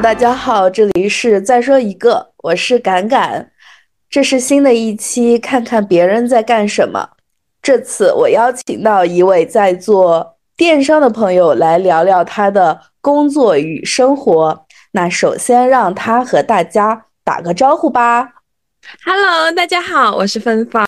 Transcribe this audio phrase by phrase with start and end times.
[0.00, 3.50] 大家好，这里是再说一个，我是敢敢，
[4.08, 7.10] 这是新的一期，看看别人在干什么。
[7.60, 14.64] 这次我邀请到一位在做电商的朋友来聊聊他的工作与生活。
[14.92, 18.28] 那首先让他和大家打个招呼吧。
[19.04, 20.86] Hello，大家好，我是芬芳。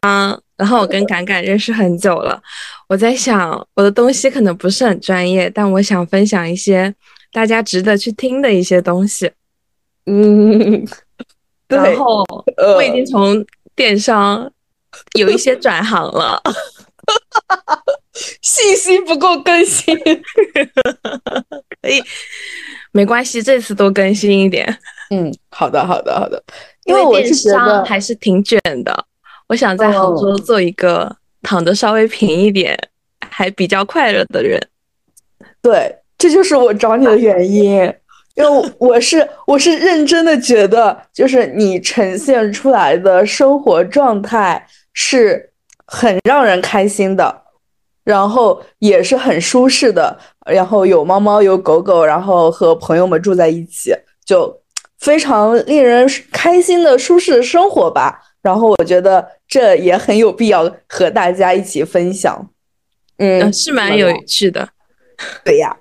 [0.57, 2.41] 然后我跟敢敢认识很久了，
[2.89, 6.95] 我在想我的东西可能不是很专业，但我想分享一些
[7.33, 9.31] 大家值得去听的一些东西。
[10.07, 10.85] 嗯，
[11.69, 12.25] 然后
[12.77, 13.45] 我已经从
[13.77, 14.51] 电商
[15.19, 16.43] 有一些转行了，
[18.43, 19.97] 信息不够更新，
[21.83, 22.03] 可以，
[22.93, 24.79] 没关系，这次多更新一点。
[25.11, 26.43] 嗯，好的，好的，好的。
[26.85, 29.07] 因为电商还是挺卷的，
[29.47, 32.77] 我想在杭州做一个躺着稍微平一点，
[33.31, 34.59] 还比较快乐的人。
[35.63, 37.93] 对，这就是我找你的原因，
[38.35, 45.51] 因为我是我是认真的觉得，就是你呈现出来的生活状态是
[45.87, 47.43] 很让人开心的，
[48.05, 53.93] 然后也是很舒适的，然后有猫猫有狗狗，然后和朋友们住在一起，
[54.25, 54.61] 就。
[55.01, 62.51] 非常令人开心的舒适的生活吧，然后我觉得这也很有必要和大家一起分享。
[63.17, 64.69] 嗯，是蛮有趣的。
[65.43, 65.75] 对呀，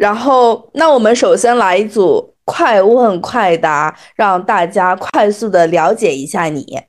[0.00, 6.80] 然后那我们首先来一组快问快答，让大家快速的了解一下你。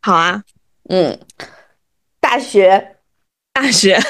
[0.00, 0.42] 好啊，
[0.88, 1.20] 嗯，
[2.20, 2.96] 大学，
[3.52, 4.00] 大学，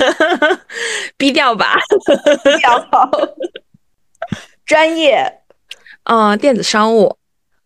[1.18, 1.74] 低调吧，
[2.44, 2.88] 低调。
[4.64, 5.40] 专业。
[6.04, 7.16] 呃，电子商务，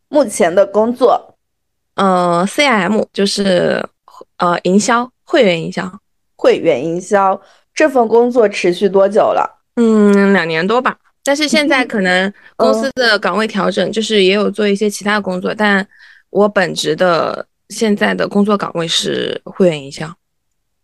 [0.08, 1.36] 目前的工作，
[1.96, 3.86] 呃，CM 就是
[4.38, 6.00] 呃营销，会员营销，
[6.34, 7.38] 会员营销。
[7.74, 9.55] 这份工作持续多久了？
[9.76, 10.96] 嗯，两年多吧。
[11.22, 15.86] 但是现在可能公司的岗位调整，就是也有做一些其他的工作，但
[16.30, 20.10] 我本职的现在的工作岗位是会员营销。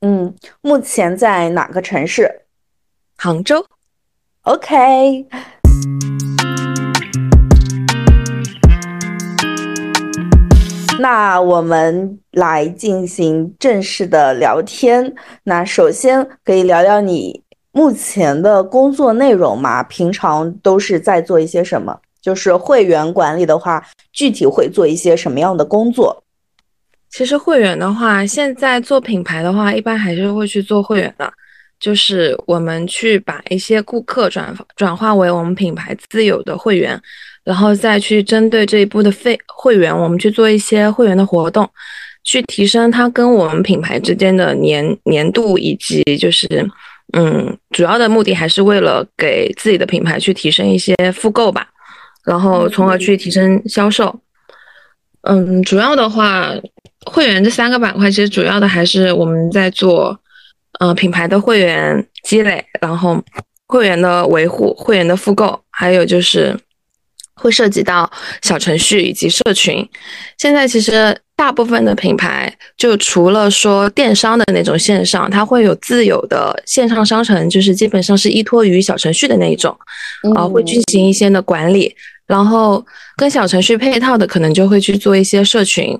[0.00, 2.42] 嗯，目前在哪个城市？
[3.16, 3.64] 杭州。
[4.42, 5.26] OK。
[10.98, 15.14] 那我们来进行正式的聊天。
[15.44, 17.41] 那首先可以聊聊你
[17.72, 19.82] 目前的工作内容嘛？
[19.82, 21.98] 平常都是在做一些什么？
[22.20, 26.22] 就是会员管理的话，具体会做一些什么样的工作？
[27.10, 31.32] 其实会员的话，现在做品牌的话，一般还是会去做会员的，
[31.80, 37.00] 就是我们去把一些顾客转转化为我们品牌自有的会员。
[37.44, 41.68] 然后再去针对这一步的费会员，我们去做一些会员的活动，
[42.22, 46.46] 去提升它跟我们品牌之间的粘粘度，以及就是，
[47.12, 51.68] 嗯，主要的目的还是为了给自己的品牌去提升一些复购吧，
[52.24, 54.20] 然后从而去提升销售。
[55.22, 56.52] 嗯，主要的话，
[57.06, 60.18] 会员这三个板块其实主要的还是我们在做，
[60.80, 63.22] 呃，品牌的会员积累，然后
[63.66, 66.58] 会员的维护、会员的复购，还有就是。
[67.34, 68.08] 会涉及到
[68.42, 69.88] 小程序以及社群。
[70.38, 79.76] 现在其实大部分的品牌，就除了说电商的那种线上，它会有自有的线上商城，就是基本上是依托于小程序的那一种，
[80.36, 81.92] 啊，会进行一些的管理。
[82.28, 82.86] 然后
[83.16, 85.98] 跟小程序配套的，可能就会去做一些社群。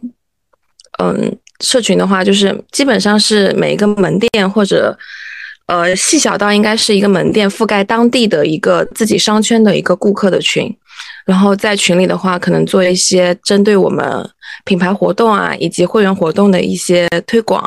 [1.02, 4.96] 嗯，社群的话，就是基本上是每一个门店或者，
[5.66, 10.72] 呃，细小到应该是一个门店覆盖当地的一个自己商圈的一个顾客的群。
[11.26, 14.06] 然后在群里的话，可能做一些针对我们
[14.64, 17.62] 品牌活动啊，以及会员活动的一些推广。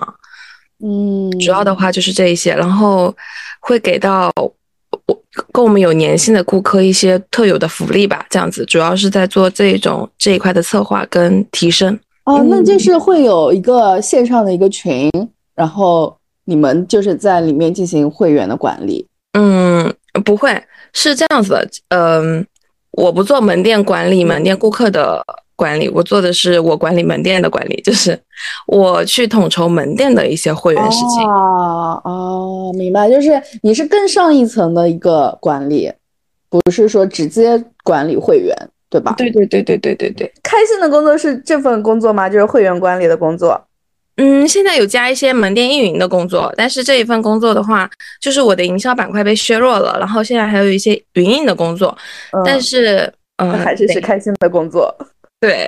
[0.84, 3.14] 嗯，主要的话就是这一些，然后
[3.60, 8.26] 会给到我跟我们有粘性的顾客一些特有的福利吧。
[8.30, 11.98] 这样子，主要是在做这种这一块的策划跟提升。
[12.26, 15.10] 哦，那就是会有一个线上的一个群，
[15.56, 16.16] 然后
[16.46, 19.06] 你们就是在里面进行会员的管理。
[19.34, 19.94] 嗯，
[20.24, 20.62] 不会
[20.94, 22.46] 是这样子的，嗯。
[22.98, 25.22] 我不做门店管理，门店顾客的
[25.56, 28.20] 管理，我做的是我管理门店的管理，就是
[28.68, 31.24] 我去统筹门店的一些会员事情。
[31.28, 35.92] 哦哦，明白，就是你是更上一层的一个管理，
[36.50, 38.56] 不是说直接管理会员，
[38.90, 39.14] 对吧？
[39.18, 40.32] 对对对对对对对。
[40.44, 42.28] 开心的工作是这份工作吗？
[42.30, 43.62] 就是会员管理的工作。
[44.18, 47.90] 嗯，现在有加一些门店运营的工作，但是这一份工作的话，
[48.22, 51.98] 就是我的营销板块被削弱了，然后现在还有一些云印的工作，
[52.46, 54.96] 但是嗯， 还是是开心的工作。
[55.40, 55.68] 对，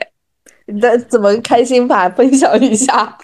[0.66, 3.18] 那怎么开心法分享一下？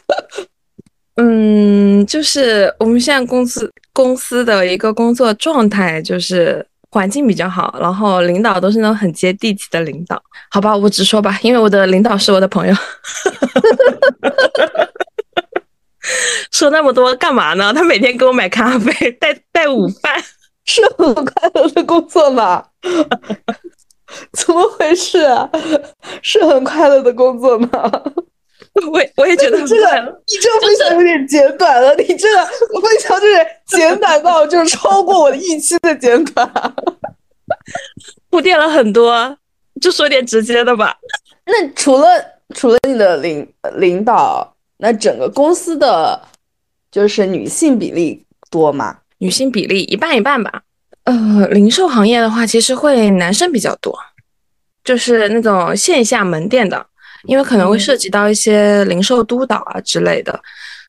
[1.16, 10.22] 嗯，就是我们现在公司公司的一个工作状态，就是环境比较好，然后领导都是那种很接地气的领导。
[10.50, 12.76] 好吧，我直说吧，因为我的领导是我的朋友。
[16.52, 17.74] 说那么多干嘛呢？
[17.74, 20.22] 他每天给我买咖啡，带带午饭，
[20.66, 22.66] 是很快乐的工作吗？
[24.34, 25.50] 怎么回事啊？
[26.22, 27.70] 是很快乐的工作吗？
[28.92, 29.86] 我我也觉得这个
[30.28, 32.46] 你这个分享有点简短了，你这个
[32.82, 36.50] 分享就是简短到就是超过我的预期的简短，
[38.32, 39.38] 铺垫了很多，
[39.80, 40.98] 就说点直接的吧。
[41.46, 42.08] 那除了
[42.56, 46.20] 除了你的领领导，那整个公司的
[46.90, 48.98] 就是女性比例多吗？
[49.20, 50.64] 女性比例一半一半吧。
[51.06, 53.98] 呃，零售行业的话，其实会男生比较多，
[54.84, 56.86] 就是那种线下门店的。
[57.26, 60.38] 因为可能会涉及到一些零售督导啊之类的，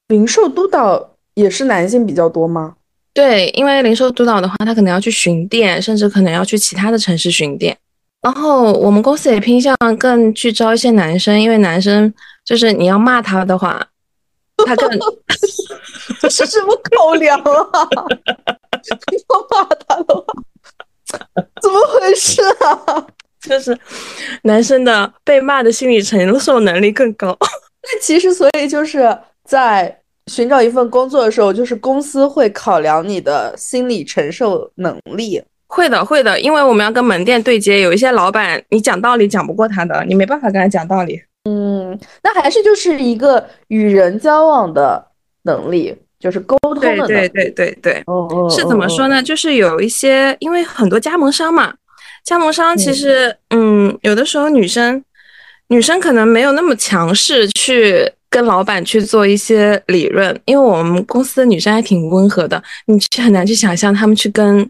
[0.09, 2.75] 零售督导也是男性比较多吗？
[3.13, 7.79] 对，因为零售督导的话，他可能要去巡店，甚至可能要去其他的城市巡店。
[8.21, 12.13] 然后我们公司也偏向更去招一些男生，因为男生
[12.45, 13.81] 就是你要骂他的话，
[14.67, 14.91] 他更
[16.19, 17.89] 这是什么狗粮啊？
[18.91, 20.25] 要骂他的话，
[21.61, 23.07] 怎么回事啊？
[23.41, 23.79] 就是
[24.43, 27.37] 男生的被骂的心理承受能力更高。
[27.85, 35.43] 那其实，所以就是在寻找一份工作的时候，就是公司会考量你的心理承受能力。
[35.67, 41.21] 会的，会的，因为我们要跟门店对接，有一些老板你讲道理讲不过他的，你没办法跟他讲道理。
[41.45, 45.05] 嗯，那还是就是一个与人交往的
[45.43, 46.81] 能力，就是沟通的。
[46.81, 48.03] 对对对对对。
[48.07, 48.49] 哦哦。
[48.49, 49.23] 是怎么说呢？
[49.23, 51.75] 就是有一些，因为很多加盟商嘛。
[52.25, 55.05] 加盟商其实，嗯，有的时候女生，
[55.69, 64.67] 女生可能没有那么强势去跟老板去做一些理论，因为我们公司的女生还挺温和的，你去很难去想象她们去跟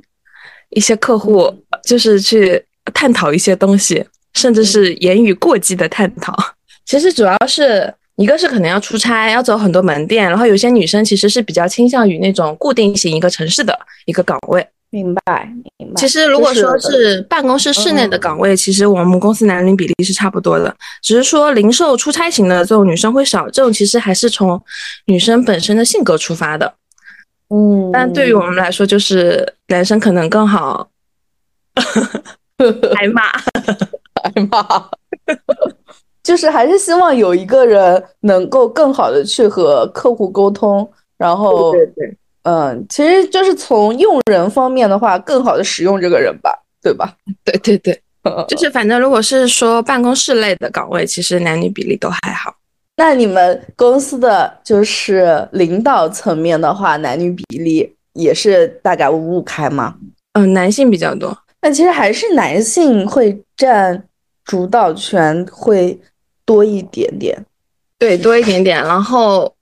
[0.70, 1.48] 一些客户
[1.84, 2.60] 就是去
[2.92, 4.04] 探讨一些东西，
[4.34, 6.36] 甚至是言语过激的探讨。
[6.84, 14.66] 其实主要是一个是可能要出差，要走很多门店，然后有些女生其实是比较倾向于那种固定型一个城市的一个岗位。
[14.90, 15.94] 明白，明白。
[15.96, 20.72] 其实如果说是办公室室内的岗位，其实我们公司男女比例是差不多的，
[21.02, 23.50] 只是说零售出差型的这种女生会少。
[23.50, 24.62] 这种其实还是从
[25.06, 26.72] 女生本身的性格出发的。
[27.48, 30.88] 嗯，但对于我们来说，就是男生可能更好
[32.94, 33.22] 挨骂，
[34.22, 34.90] 挨骂，
[36.24, 42.16] 就是还是希望有一个人能够更好的去和客户沟通，然后对对。
[42.42, 46.50] 嗯，其实就是从用人方面的话，更好的使用这个人吧，
[46.82, 47.14] 对吧？
[47.42, 47.98] 对对对，
[48.48, 52.54] 就是反正如果是说办公室类的岗位，其实男女比例都还好。
[52.96, 59.94] 那你们公司的就是领导层面的话，男女比例也是大概五五开吗？
[60.34, 61.36] 嗯，男性比较多。
[61.62, 64.04] 那其实还是男性会占
[64.44, 65.98] 主导权会
[66.44, 67.44] 多一点点，
[67.98, 68.82] 对，多一点点。
[68.84, 69.54] 然后。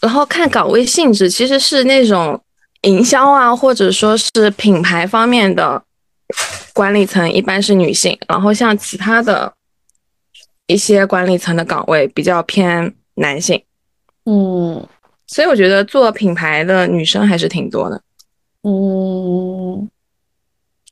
[0.00, 2.42] 然后看岗位性质，其实是那种
[2.80, 5.80] 营销啊，或者说是品牌方面的
[6.72, 8.18] 管理层，一般是女性。
[8.26, 9.54] 然后像其他的
[10.66, 13.62] 一些管理层的岗位比较偏男性。
[14.24, 14.84] 嗯，
[15.28, 18.02] 所以我觉得做品牌的女生还是挺多的。
[18.64, 19.88] 嗯，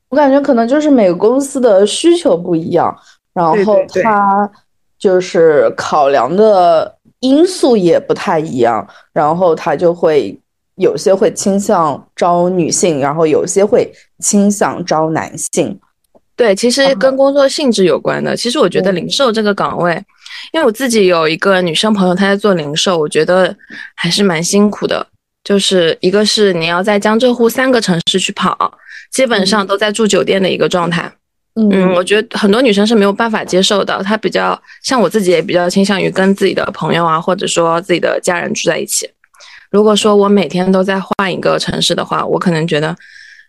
[0.08, 2.96] 我感觉可能就是每个公司的需求不一样，
[3.34, 4.48] 然后它
[5.00, 6.96] 就是考量的。
[7.20, 10.34] 因素也不太一样，然后他就会
[10.76, 15.78] 有些会倾向招女性，然后有些会倾向招男性。
[16.34, 18.34] 对，其实跟工作性质有关的。
[18.34, 20.02] 其实我觉得零售这个岗位，
[20.54, 23.54] 因为我自己有一个女生朋友，她在做零售，我觉得
[23.94, 25.06] 还是蛮辛苦的。
[25.44, 28.72] 就是一个是你要在江浙沪三个城市去跑，
[29.12, 31.12] 基本上都在住酒店的一个状态。
[31.70, 34.02] 嗯，我觉得很多女生是没有办法接受的。
[34.02, 39.08] 她比较像我自己，也比较倾向于跟自己的朋友啊，或者说自己的家人住在一起。
[39.70, 42.96] 如果说我每天都在换一个城市的话，我可能觉得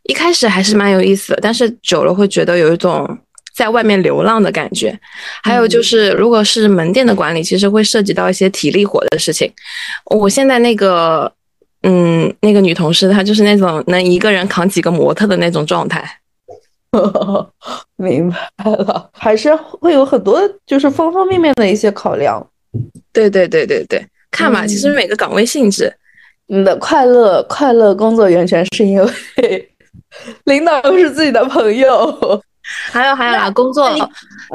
[0.03, 3.07] 一开始还是蛮有意思的，但是久了会觉得有一种
[3.55, 4.97] 在外面流浪的感觉。
[5.43, 9.51] 还有就是，如果是门店的管理，其实会涉及到一些体力活的事情。
[10.05, 11.31] 我现在那个，
[11.83, 16.20] 嗯，那个女同事，她就是那种能一个人扛几个模特的那种状态。
[17.98, 18.38] 明白
[18.71, 22.45] 了，还是会有很多就是方方面面的一些考量。
[23.13, 25.93] 对对对对对，看吧，其实每个岗位性质，
[26.48, 29.69] 你的快乐快乐工作源泉是因为
[30.45, 32.41] 领导是自己的朋友，
[32.91, 33.89] 还有还有啊，工作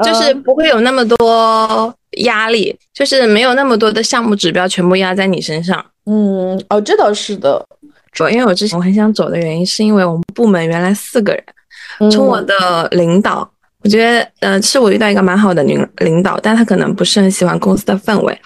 [0.03, 5.83] 就是不会有那么多压力，就是没有那么多的项目指标全部压在你身上。
[6.05, 7.65] 嗯，哦，这倒是的。
[8.11, 11.43] 主要因为我之前我很想走的原因，是因为我们部门原来四个人。
[12.11, 13.49] 从我的领导，
[13.83, 18.39] 我觉得，呃，是我遇到一个蛮好的领领导，但他可能不是很喜欢公司的氛围，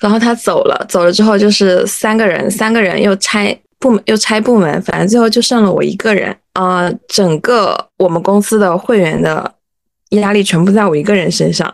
[0.00, 6.34] 然后他走了，走了之后就是三个人，三个人又拆部门，又拆部门，反正最后就剩了我一个人。
[6.54, 9.52] 呃，整个我们公司的会员的
[10.10, 11.70] 压力全部在我一个人身上，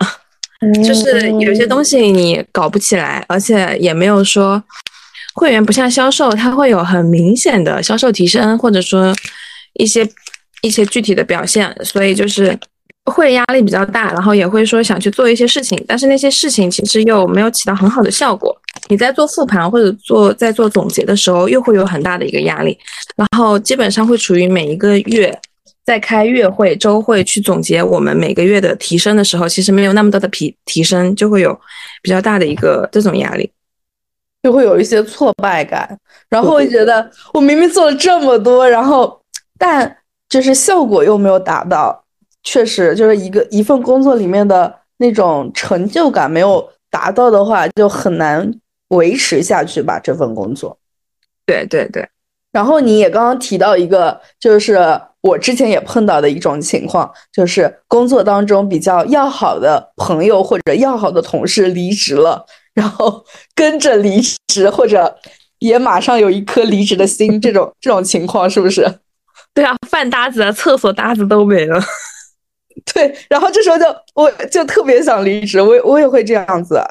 [0.83, 4.61] 就是有些东西你搞不起来，而且也没有说
[5.35, 9.15] 会员不像销售，它会有很明显的销售提升，或者说
[9.73, 10.05] 一些。
[10.61, 12.57] 一些具体的表现，所以就是
[13.05, 18.55] 会压力比较大，然后也会说想去做一些事情，但是那些事情其实又没有起到很好的效果。
[18.89, 22.77] 你在做复盘或者做在做总结的时候，又会有很大的一个压力，
[23.15, 25.35] 然后基本上会处于每一个月
[25.83, 31.59] 在开月会、周会去总结我们每个月的提升的时候，其实没有那么多的提提升，就会有
[32.01, 33.49] 比较大的一个这种压力，
[34.43, 35.97] 就会有一些挫败感，
[36.29, 39.19] 然后会觉得我明明做了这么多，然后
[39.57, 39.97] 但。
[40.31, 42.05] 就是效果又没有达到，
[42.41, 48.49] 确实就是一个一份工作里面的那种成就感没有达到的话，就很难
[48.87, 49.99] 维持下去吧。
[49.99, 50.77] 这份工作，
[51.45, 52.07] 对对对。
[52.53, 54.79] 然后你也刚刚提到一个，就是
[55.19, 65.17] 我之前也碰到的一种情况，就是工作当中比较要好的朋友或者要好的同事离职了，然后跟着离职，或者
[65.59, 68.99] 也马上有一颗离职的心，这种这种情况是不是？
[69.53, 71.79] 对啊，饭搭子、啊、厕所搭子都没了。
[72.93, 76.81] 对，然后这时候就我就特别想离职，我我也会这样子。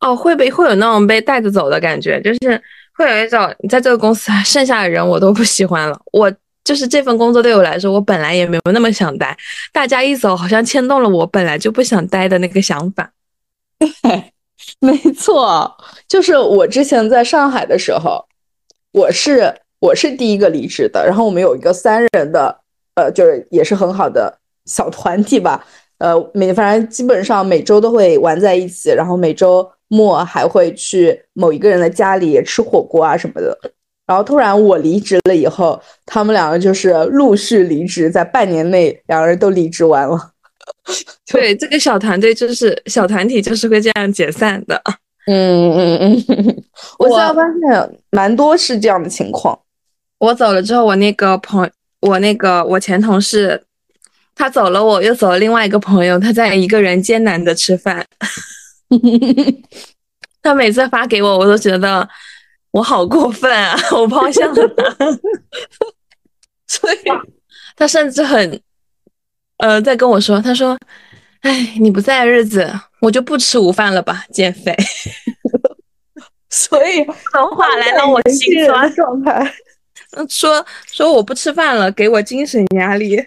[0.00, 2.62] 哦，会被会有那种被带着走的感觉，就是
[2.94, 5.98] 会有一种你在这个公司剩下的人我都不喜欢了。
[6.12, 6.32] 我
[6.64, 9.36] 就是这份工作对我来说，我本来也没有那么想待，
[9.72, 13.10] 大家一走好像牵动了我本来就不想待的那个想法。
[13.78, 14.32] 对，
[14.80, 15.76] 没错，
[16.08, 18.26] 就是我之前在上海的时候，
[18.92, 19.54] 我是。
[19.86, 22.52] 我是第一个离职的，然后我们有一个三人的，
[22.96, 25.64] 呃，就是也是很好的小团体吧，
[25.98, 33.56] 呃，每反正基本上每周都会玩在一起，然后每周末还会去某一个人的家里吃火锅啊什么的。
[34.08, 40.18] 然后突然我离职了以后，他们两个就是陆续离职，在半年内两个人都离职完了。
[41.30, 44.82] 对，这个小团队就是小团体，就是会这样解散的。
[45.28, 46.64] 嗯嗯嗯，
[46.98, 49.56] 我现在发现蛮多是这样的情况。
[50.18, 51.70] 我走了之后，我那个朋，
[52.00, 53.62] 我那个我前同事，
[54.34, 58.06] 他走了，我又走了另外一个朋友，他在一个人艰难的吃饭。
[60.42, 62.08] 他每次发给我，我都觉得
[62.70, 63.76] 我好过分啊！
[63.92, 64.84] 我抛下了他，
[66.68, 66.98] 所以
[67.74, 68.60] 他甚至很，
[69.58, 70.78] 呃，在跟我说，他说
[71.42, 74.74] ：“哎，你不在日子，我就不吃午饭了吧，减肥。”
[76.48, 79.52] 所以，从话来到我心酸状态。
[80.28, 83.22] 说说我不吃饭了，给我精神压力，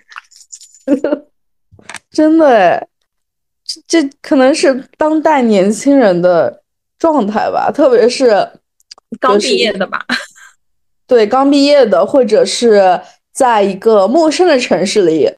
[2.12, 2.88] 真的，
[3.64, 6.62] 这这可能是当代年轻人的
[6.98, 8.48] 状态吧，特别是
[9.20, 10.06] 刚毕业的吧，
[11.06, 13.00] 对，刚毕业的，或者是
[13.32, 15.32] 在一个陌生的城市里，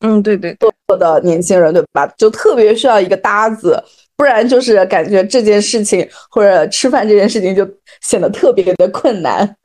[0.00, 0.56] 嗯，对对，
[0.86, 2.06] 做的年轻人，对吧？
[2.18, 3.82] 就特别需要一个搭子，
[4.16, 7.66] 不然就是感觉这件事情或者吃饭这件事情就
[8.02, 9.56] 显得特别的困难。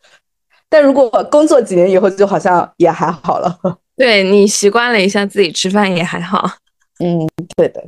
[0.72, 3.60] 但如果工作几年以后，就好像也还好了。
[3.98, 6.50] 对你习惯了一下自己吃饭也还好。
[7.04, 7.84] 嗯，对的，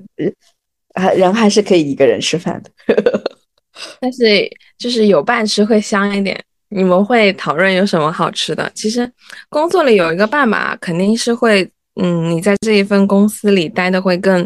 [0.93, 2.69] 还人还是可以一个人吃饭的。
[4.01, 6.37] 但是就是有伴吃会香一点。
[6.67, 8.69] 你们会讨论有什么好吃的？
[8.75, 9.09] 其实
[9.47, 11.63] 工作里有一个伴吧，肯定是会，
[12.01, 14.45] 嗯，你在这一份公司里待的会更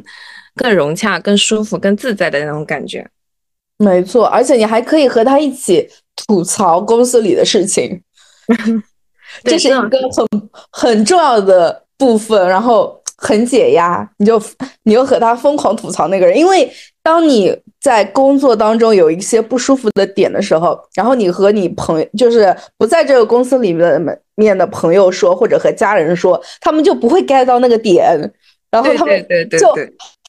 [0.55, 3.09] 更融洽、更舒服、更自在的那种感觉。
[3.77, 5.89] 没错，而且你还可以和他一起
[6.27, 8.01] 吐槽公司里的事情。
[9.43, 14.09] 这是一个很很重要的部分，然后很解压。
[14.17, 14.41] 你就
[14.83, 16.71] 你又和他疯狂吐槽那个人，因为
[17.03, 28.19] 当你在工作当中有一些不舒服的点的时候，然后你和你朋友就是不在这个公司里面面的朋友说，或者和家人说，他们就不会 get 到那个点，
[28.71, 29.73] 然后他们就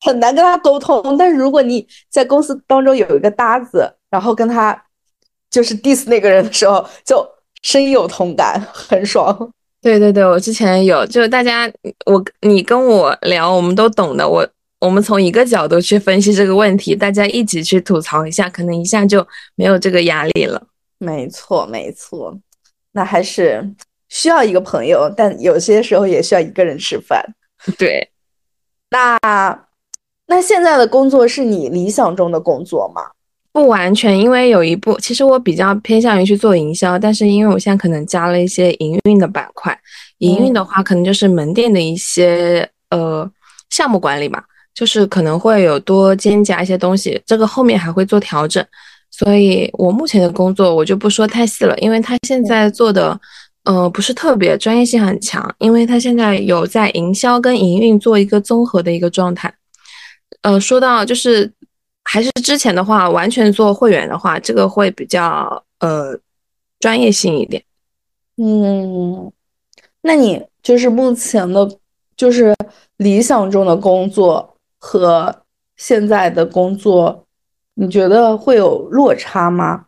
[0.03, 1.17] 很难跟他沟通。
[1.17, 4.81] 但是如果你在公司当中有一个搭子，然后跟他
[5.51, 7.27] 就是 diss 那个人的时候，就
[7.63, 9.51] 深有同感， 很爽。
[9.81, 11.71] 对对对，我之前有，就是大家，
[12.07, 14.29] 我你跟我聊，我们都懂的。
[14.29, 14.47] 我
[14.81, 20.61] 我们从一个角度去分析这个问题，大家一起去吐槽一下，可能一下就没有这个压力了。
[20.99, 22.37] 没错没错，
[22.93, 23.65] 那还是
[24.09, 27.25] 需要一个朋友，但有些时候也需要一个人吃饭。
[27.79, 28.11] 对，
[28.91, 29.17] 那
[30.27, 33.03] 那现在的工作是你理想中的工作吗？
[33.59, 39.77] 不完全，因为有一部，其实我比较偏向于去做营销，但是因为我现在可能加了一些营运的板块，
[40.19, 43.29] 营运的话可能就是门店的一些呃
[43.69, 48.65] 项目管理吧，就是可能会有多兼加一些东西，这个后面还会做调整。
[49.11, 53.21] 所以我目前的工作我就不说太细了，因为他现在做的
[53.65, 59.53] 呃不是特别专业性很强，因为他现在有在营销跟营运做一个综合的一个状态。
[60.43, 61.53] 呃，说到就是。
[62.11, 66.19] 还是之前的话，完全做会员的话，这个会比较呃
[66.81, 67.63] 专业性一点。
[68.39, 69.31] 嗯，
[70.01, 71.69] 那你就是目前的，
[72.17, 72.57] 就是
[72.97, 75.43] 理想中的工作和
[75.77, 77.27] 现在的工作，
[77.75, 79.85] 你觉得会有落差吗？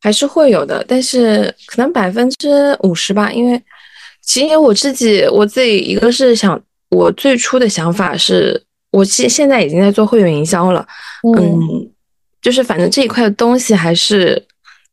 [0.00, 3.32] 还是会有的，但是可能百分之五十吧。
[3.32, 3.60] 因为
[4.22, 8.62] 其实我自己，我自己一个是想，我最初的想法是。
[8.96, 10.86] 我现现在已经在做会员营销了，
[11.38, 11.60] 嗯，
[12.40, 14.42] 就是反正这一块的东西还是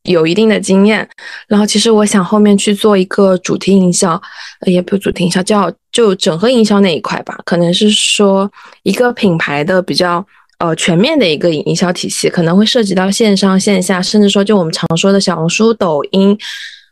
[0.02, 1.08] 有一定的经验。
[1.48, 4.20] 然后其实我想后面去做一个主题营销，
[4.66, 7.34] 也不主题营销，叫就整合营销那一块吧。
[7.46, 8.50] 可能是说
[8.82, 10.22] 一个品牌的比较
[10.58, 16.36] 呃全面的一个营销体系，可能会涉及到线上线下，甚至说就我们常说的小红书、抖音，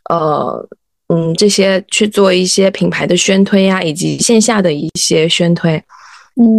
[0.09, 0.67] 呃
[1.09, 5.79] 嗯这些去做一些品牌的宣推呀，以及线下的一些宣推。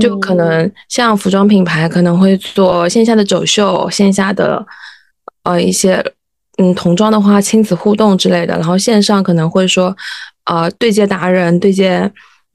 [0.00, 4.64] 就可能像服装品牌可能会做线下的走秀，线下的
[5.42, 6.00] 呃一些
[6.58, 9.96] 嗯童装的话亲子互动之类的，然后线上可能会说
[10.44, 12.08] 呃对接达人，对接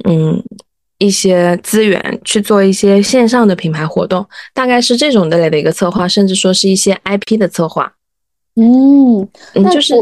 [0.05, 0.41] 嗯
[0.97, 7.91] 一些资源去做一些线上的品牌活动，大概是这种的类的一个策划，甚至说是一些 IP 的策划。
[8.55, 9.27] 嗯，
[9.69, 9.93] 就是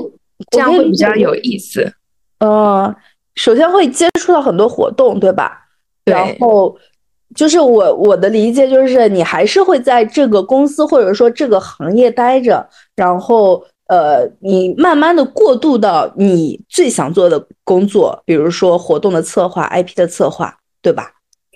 [0.51, 1.91] 这样会比较有意思。
[2.39, 2.95] 呃，
[3.33, 5.65] 首先会接触到很多活动，对吧？
[6.05, 6.77] 然后。
[7.35, 21.11] 就是我我的理解就是，你还是会在这个公司或者说这个行业待着，然后呃，你慢慢的过渡到你最想做的工作，比如说活动的策划、IP 的策划，对吧？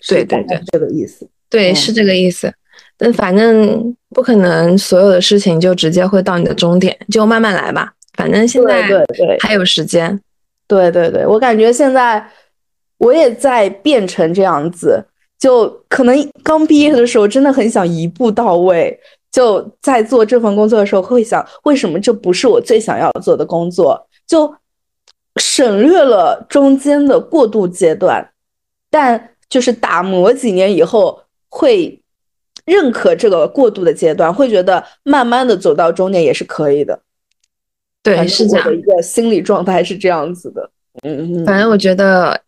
[0.08, 1.28] 对对对，这个意思。
[1.50, 2.54] 对，是这个意思。
[2.98, 7.92] 但反正不可能所有的事情就直接会到你的终点，就慢慢来吧。
[8.16, 10.20] 反正现在对对还有时间。
[10.68, 12.26] 对对对，我感觉现在
[12.98, 15.06] 我也在变成这样子。
[15.42, 18.98] 就可能刚毕业的时候，真的很想一步到位。
[19.32, 24.08] 就在做这份工作的时候，会想为什么这不是我最想要做的工作？
[24.28, 24.54] 就
[25.38, 28.30] 省略了中间的过渡阶段，
[28.92, 32.00] 但就是打磨几年以后，会
[32.66, 37.00] 认可这个过渡的阶段，会觉得慢慢的走到终点也是可以的。
[38.04, 40.70] 对，是这样的一个心理状态是这样子的。
[41.02, 42.40] 嗯，反正我觉得。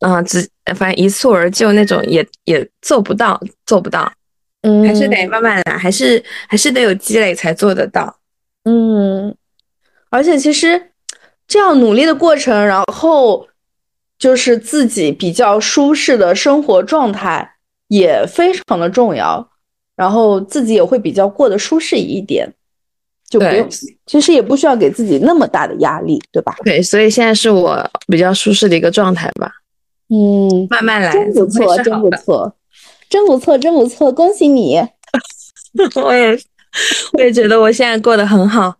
[0.00, 0.44] 啊，只
[0.76, 4.10] 反正一蹴而就那种也也做不到，做不到，
[4.62, 8.16] 嗯，还是得慢慢来，还是还是得有积累才做得到，
[8.64, 9.34] 嗯，
[10.10, 10.90] 而且其实
[11.48, 13.48] 这样努力的过程，然后
[14.18, 17.56] 就是自己比较舒适的生活状态
[17.88, 19.50] 也非常的重要，
[19.96, 22.48] 然后自己也会比较过得舒适一点，
[23.28, 23.68] 就不用，
[24.06, 26.54] 其实也不需要给自己那么大的压力，对吧？
[26.64, 29.52] 对，所以现在是我比较舒适的一个状态吧。
[30.08, 32.54] 嗯，慢慢来，真不错，真不错，
[33.08, 34.78] 真不错，真不错，恭喜你！
[35.96, 36.38] 我也，
[37.14, 38.74] 我也觉得我现在过得很好，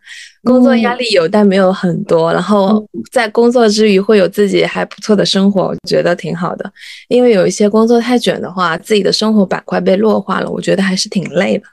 [0.44, 2.30] 工作压力有，但没有很多。
[2.32, 6.70] 然后在工作之余会有自己还不错的生活，我觉得挺好的。
[7.08, 11.64] 因为有一些工作太卷的话，自己的生活板块被弱化了，我觉得还是挺累的。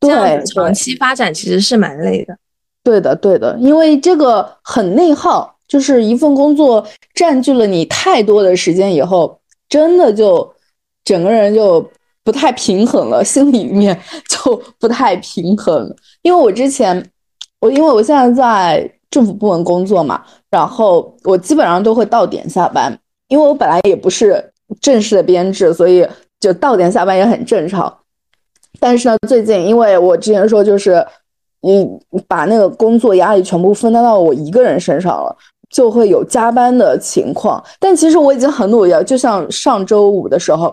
[0.00, 2.36] 对，长期发展其实是蛮累的。
[2.82, 5.53] 对的，对的，因为这个很内耗。
[5.74, 9.36] 就是一份工作占据了你太多的时间以后，
[9.68, 10.48] 真的就
[11.04, 11.84] 整个人就
[12.22, 15.92] 不太平衡了，心里面 就不太平衡。
[16.22, 17.04] 因为我之前，
[17.60, 26.06] 我因为我现在在政府部门工作嘛，然后我基本上都会到点下班，因为我本来也不是正式的编制，所以
[26.38, 27.92] 就到点下班也很正常。
[28.78, 31.04] 但是呢，最近因为我之前说就是，
[31.62, 31.84] 你
[32.28, 35.36] 把那个工作压力全部分担到我一个人身上了。
[35.74, 39.02] 就会有加班的情况，但其实我已经很努力了。
[39.02, 40.72] 就像上周五的时候，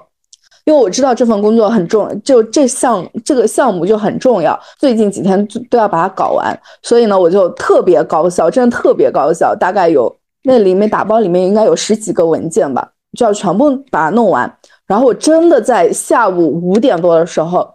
[0.64, 12.88] 因为我知道这份工作很重，就这项这个项目就很重要，最近几天都要把它搞完，所以呢，我就特别高效，真的特别高效，大概有那里面打包里面应该有十几个文件吧，
[13.18, 14.56] 就要全部把它弄完。
[14.86, 17.68] 然后我真的在下午五点多的时候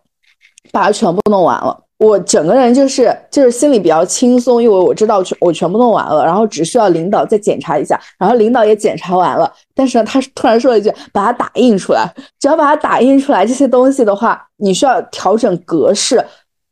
[0.71, 1.77] 把它全部弄完了。
[1.99, 9.51] 我整个人就是就是心里比较轻松，因为我知道全我全部弄完了，然后只需要领导再检查一下，然后领导也检查完了。
[9.75, 12.07] 但是呢，他突然说了一句：“把它打印出来。”
[12.39, 16.23] 只要把它打印出来，这些东西的话，你需要调整格式，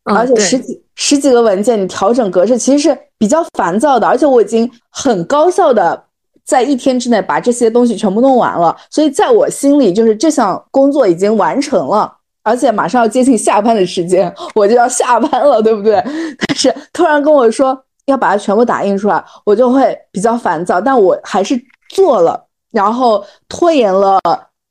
[0.04, 6.04] 而且十几十几个文件，你调整格式其实是比较烦躁的，而且我已经很高效的
[6.44, 15.94] 在一天之内把这些东西全部弄完了，所以在我心里就是这项工作已经完成了，而且马上要接近下班的时间，我就要下班了，对不对？
[16.38, 17.76] 但是突然跟我说
[18.06, 24.20] 要把它全部打印出来，我就会比较烦躁，但我还是做了，然后拖延了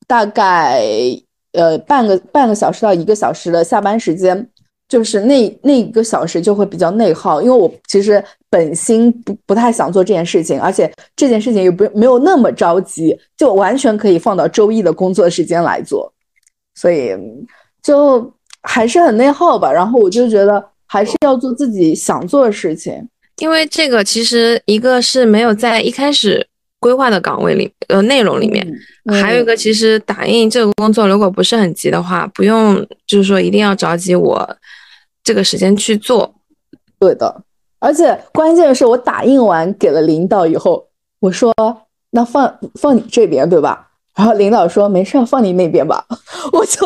[0.07, 0.81] 大概
[1.51, 4.49] 呃半个半个小时到一个小时的下班时间。
[4.89, 16.13] 就是那那一个小时就会比较内耗，因为我其实本心不不太想做这件事情，而且这件事情也不没有那么着急，就完全可以放到周一的工作时间来做，
[16.75, 17.15] 所以
[17.84, 19.72] 就还是很内耗吧。
[19.72, 26.48] 然后我就觉得还是要做自己想做的事情，因为这个其实一个是没有在一开始
[26.80, 28.67] 规划的岗位里呃内容里面，
[29.22, 34.58] 还有一个其实打印这个工作如果不是很急的话，不用就是说一定要着急我。
[35.26, 36.36] 这个时间去做，
[37.00, 37.43] 对的，
[37.80, 40.86] 而且关键是我打印完给了领导以后，
[41.22, 41.54] 我说
[42.12, 43.88] 那放放你这边对吧？
[44.17, 46.06] 然后领导说没事，放你那边吧。
[46.52, 46.82] 我就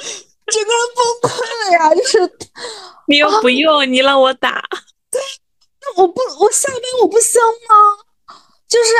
[0.46, 1.94] 整个人崩溃了呀！
[1.94, 2.18] 就是
[3.08, 4.62] 你又不用，你让我打，
[5.10, 5.20] 对，
[5.80, 8.34] 那我不我下班我不香吗？
[8.68, 8.90] 就是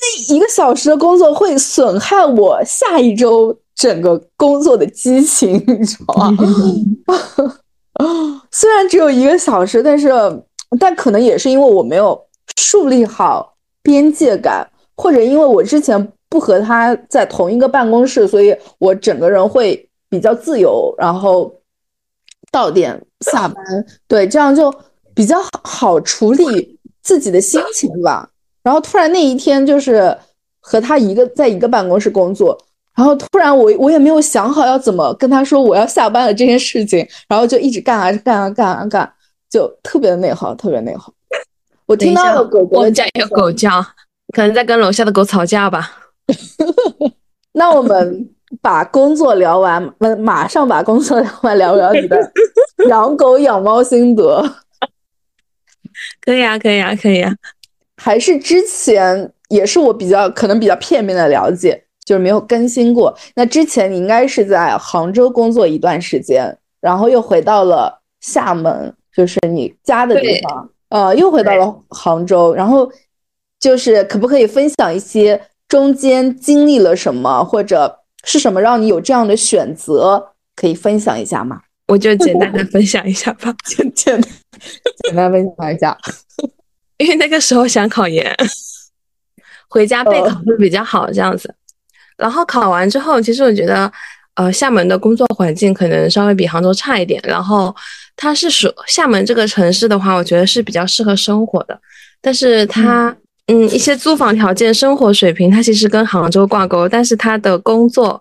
[0.00, 6.36] 那一个小时的工作会损害我下一周整个工作的激情，你知道吗？
[8.50, 10.10] 虽然只有一个小时，但是
[10.78, 12.18] 但可能也是因为我没有
[12.56, 21.50] 树立好边界感，或者因为我之前不和他在同一个办公室，所以我整个人会比较自由，然后
[22.50, 23.56] 到点下班，
[24.06, 24.70] 对，这样就
[25.14, 28.28] 比较好处理自己的心情吧。
[28.62, 30.14] 然后突然那一天就是
[30.60, 32.66] 和他一个在一个办公室工作。
[32.94, 39.10] 然后突然，我我也没有想好要怎么跟他说我要下班了这件事情，然后就一直干啊干啊干啊干，
[39.48, 41.10] 就特别的内耗，特别内耗。
[41.86, 43.82] 我听到了狗狗家有狗叫，
[44.34, 45.90] 可能在跟楼下的狗吵架吧。
[47.54, 48.28] 那我们
[48.60, 52.32] 把工作聊完，马马上把工作聊完，聊聊你的
[52.88, 54.42] 养狗养猫心得。
[56.20, 57.32] 可以啊，可以啊，可以啊。
[57.96, 61.84] 还是之前也是我比较可能比较片面的了解。
[62.04, 63.16] 就是没有更新过。
[63.36, 70.68] 那之前你应该是在杭州工作一段时间，然后又回到了厦门，就是你家的地方。
[70.88, 72.90] 呃，又回到了杭州，然后
[73.60, 80.28] 就是可不可以分享一些中间经历了什么，或者是什么让你有这样的选择？
[80.54, 81.60] 可以分享一下吗？
[81.88, 84.20] 我就简单的分享一下吧，简 简
[85.02, 85.96] 简单分享一下。
[86.98, 88.34] 因为那个时候想考研，
[89.68, 91.52] 回家备考会比较好，这样子。
[92.16, 93.90] 然后考完之后，其实我觉得，
[94.34, 97.20] 呃，厦门的工作环境可能稍微比杭州差一点。
[97.24, 97.74] 然后
[98.14, 101.80] 它是属厦门这个城市的话，我觉得是比较适合生活的。
[102.20, 103.14] 但是它，
[103.52, 106.88] 嗯，一些租房条件、生活水平，它其实跟杭州挂钩。
[106.88, 108.20] 但是它的工作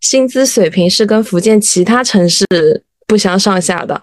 [0.00, 2.44] 薪资水平是跟福建其他城市
[3.06, 4.02] 不相上下的，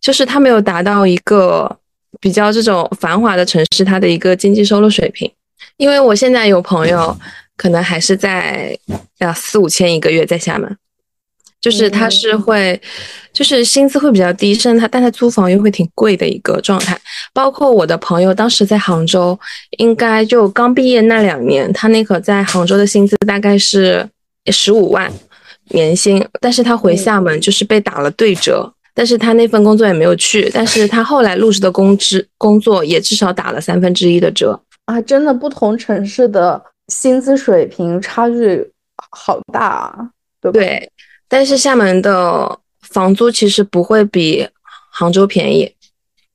[0.00, 1.78] 就是它没有达到一个
[2.20, 5.30] 比较这种繁华的城市它的一个经济收入水平。
[5.76, 7.16] 因为我现在有朋友。
[7.54, 8.76] 可能还是在
[9.18, 10.76] 要四五千一个月在厦门，
[11.62, 12.78] 就是他是会，
[13.32, 17.00] 就是薪资会比较低，甚至他但他租房又会挺贵的一个状态。
[17.32, 19.38] 包括我的朋友当时在杭州，
[19.78, 24.06] 应该就刚毕业那两年，他那个在杭州的薪资大概是
[24.50, 25.10] 十五万
[25.70, 35.00] 年薪，但是他回厦门就是被打了对折，但是他那份工作也没有去，但是他后来入职的工资工作也至少打了三分之一的折啊！
[35.00, 36.60] 真的不同城市的。
[36.88, 38.68] 薪资水平差距
[39.12, 40.10] 好大啊，
[40.42, 40.90] 对对，
[41.32, 44.46] 但是厦门的房租其实不会比
[44.90, 45.74] 杭州便宜，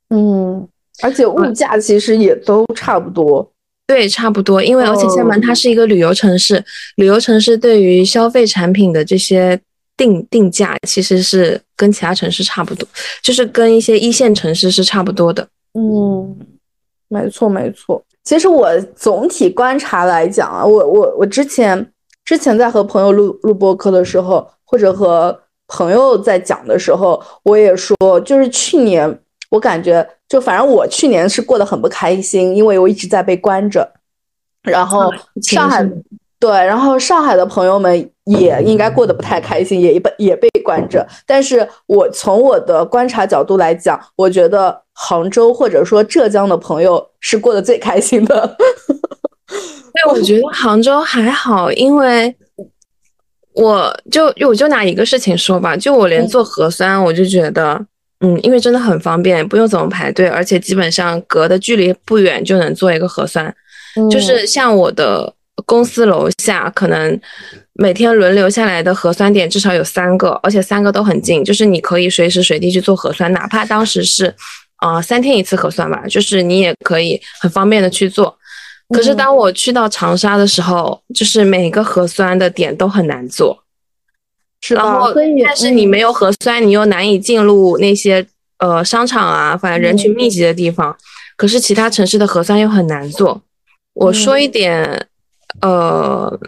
[0.09, 0.67] 嗯，
[1.03, 3.47] 而且物价其实也都差不多，
[3.85, 9.61] 对，差不多，因为而且厦门它是一个旅游城市，旅游城市对于消费产品的这些
[9.95, 12.89] 定定价其实是跟其他城市差不多，
[13.21, 16.35] 就是跟一些一线城市是差不多的，嗯，
[17.07, 18.03] 没错没错。
[18.23, 21.93] 其实我总体观察来讲啊，我我我之前
[22.25, 33.89] 之前在和朋友录录播课的时候，或者和朋友在讲的时候，我也说，就是去年我感觉，就反正我去年是过得很不开心，因为我一直在被关着，
[34.61, 35.83] 然后上海。
[36.39, 41.03] 对，然后上海的朋友们也应该过得不太开心，也被也被关着。
[41.25, 48.55] 但是我从我的观察角度来讲，我觉得杭州或者说浙江的朋友是过得最开心的。
[49.91, 52.35] 对，我觉得杭州还好，因为
[53.57, 57.83] 我就我就拿一个事情说吧，就我连做核酸，我就觉得
[58.19, 63.51] 嗯，因为真的很方便，不用怎么排队，而且基本上隔的距离不远就能做一个核酸。
[64.11, 65.33] 就是像我的
[65.65, 67.19] 公司楼下，可能
[67.73, 74.31] 每天轮流下来的核酸点至少有三个，而且三个都很近，就是你可以随时随地去做核酸，哪怕当时是
[74.75, 78.36] 啊三天一次核酸吧，就是你也可以很方便的去做。
[78.89, 83.63] 可是当我去到长沙的时候，就是每个核酸的点都很难做。
[84.69, 85.13] 然后，
[85.45, 88.25] 但是你没有核酸，你又难以进入那些
[88.57, 90.95] 呃商场啊，反正人群密集的地方。
[91.35, 93.41] 可是其他城市的核酸又很难做。
[93.93, 95.07] 我说一点
[95.61, 96.39] 呃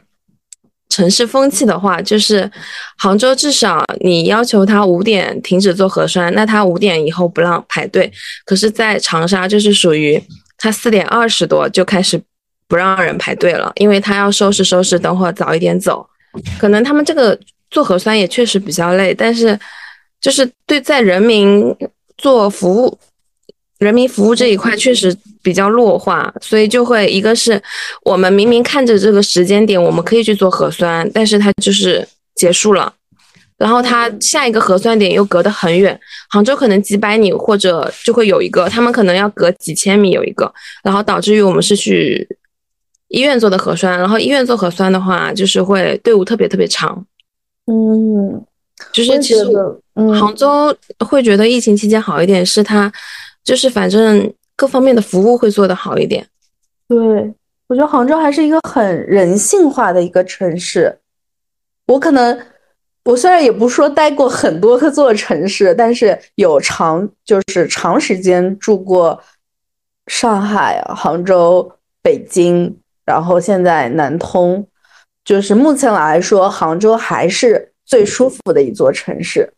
[0.90, 2.50] 城市风气的话，就是
[2.98, 8.12] 杭州至少你要求他五点停止做核酸，那他五点以后不让排队。
[8.46, 10.22] 可是，在长沙就是属于
[10.58, 12.20] 他四点二十多就开始
[12.70, 16.08] 不让人排队了，因为他要收拾收拾，等会儿早一点走。
[16.58, 17.38] 可能他们这个。
[17.72, 19.56] 做核酸也确实比较累，但是
[20.20, 21.64] 就是对在人民
[22.18, 22.98] 做服务、
[23.78, 27.62] 人民服务这一块确实比较弱化，所以就会一个是
[28.02, 32.04] 我们明明看着这个时间点我们可以去做核酸，但是它就是
[32.34, 32.92] 结束了，
[33.60, 36.00] 然后它下一个核酸点又隔得很远，
[36.32, 40.52] 杭州可能几百米或者就会有一个，他们可能要隔几千米有一个，
[40.84, 42.28] 然后导致于我们是去
[43.10, 47.06] 医院做的核酸，然后医院做核酸的话就是会队伍特别特别长。
[47.66, 48.44] 嗯，
[48.92, 49.46] 就是其实
[50.18, 52.92] 杭州会觉得疫情期间好一点，是它
[53.44, 56.26] 就是反正各方面的服务会做得好一点。
[56.88, 56.98] 对，
[57.68, 61.00] 我觉得杭州还是一个很人性化的一个城市。
[61.86, 62.40] 我可能
[63.04, 69.20] 我虽然也不说待过很多个座城市，但是有长就是长时间住过
[70.08, 72.76] 上海、杭州、北京，
[73.10, 74.64] 然后现在南通。
[75.26, 79.52] 就是目前来说，杭州还是最舒服的一座城市，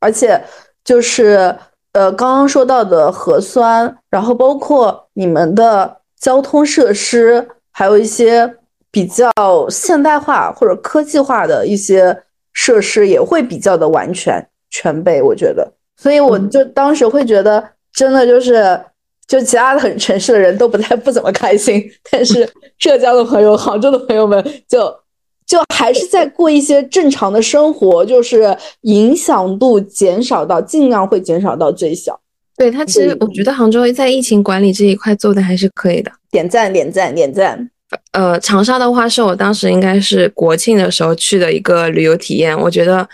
[0.00, 0.40] 而且
[0.84, 1.56] 就是
[1.92, 8.52] 呃，刚刚说到的核酸，然后包括你们的交通设施，还有一些
[8.90, 9.30] 比较
[9.68, 12.16] 现代化或者科技化的一些
[12.52, 15.22] 设施，也会比较的完全全备。
[15.22, 18.80] 我觉得，所以我就当时会觉得，真的就是，
[19.28, 24.92] 就其他的城市的人都不太不怎么开心，但是浙江的朋友、杭州的朋友们就。
[25.48, 32.20] 就还是在过一些正常的生活，就是影响度减少到尽量会减少到最小。
[32.54, 37.70] 对他，其实我觉得杭州在疫情管理这一块做的还是可以的，点赞点赞点赞。
[38.12, 43.08] 呃，长沙的话是我当时应该是国庆的时候去的一个旅游体验，我觉得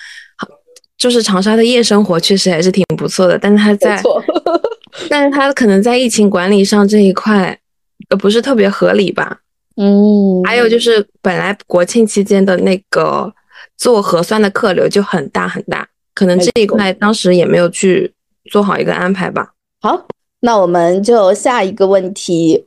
[0.99, 4.03] 就是长沙的夜生活确实还是挺不错的，但是他在，
[5.09, 7.59] 但是他可能在疫情管理上这一块
[8.11, 9.41] 呃不是特别合理吧。
[9.77, 13.33] 嗯，还有就是本来国庆期间的那个
[13.77, 18.13] 做核酸的客流就很大很大，可能这一块当时也没有去
[18.51, 19.53] 做好一个安排吧。
[19.81, 20.07] 好，
[20.41, 22.67] 那我们就下一个问题。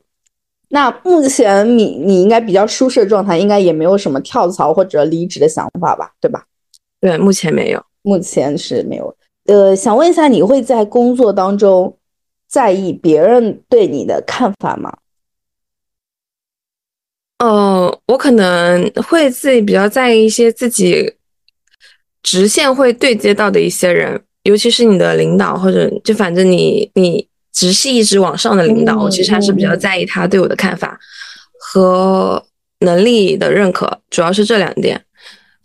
[0.70, 6.12] 那目前你你应该比较舒适的状态，应该也没有什么跳槽或者离职的想法吧？
[6.20, 6.44] 对吧？
[7.00, 9.16] 对，目前没有，目前是没有。
[9.46, 11.96] 呃，想问一下，你会在工作当中
[12.48, 14.96] 在意别人对你的看法吗？
[17.38, 21.14] 呃，我可能会自己比较在意一些自己
[22.22, 30.98] 直线会对接到的一些人，尤其是你的领导或者就反正你你直系一直往上的领导，我其实还是比较在意他对我的看法
[31.60, 32.44] 和
[32.80, 35.04] 能力的认可，主要是这两点。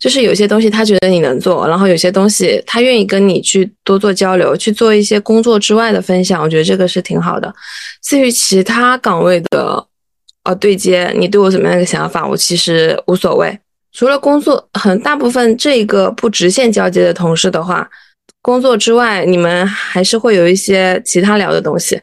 [0.04, 7.50] 就是有些东西他觉得你能做，然后有些东西他愿意跟你去多做交流，去做一些工作之外的分享，我觉得这个是挺好的。
[8.02, 9.86] 至于其他岗位的。
[10.46, 12.28] 呃，对接，你对我怎么样一个想法？
[12.28, 13.58] 我其实无所谓。
[13.94, 17.88] 除了工作，很大部分这个不直线交接的同事的话，
[18.42, 21.98] 工作之外，你们还是会有一些其他聊的东西，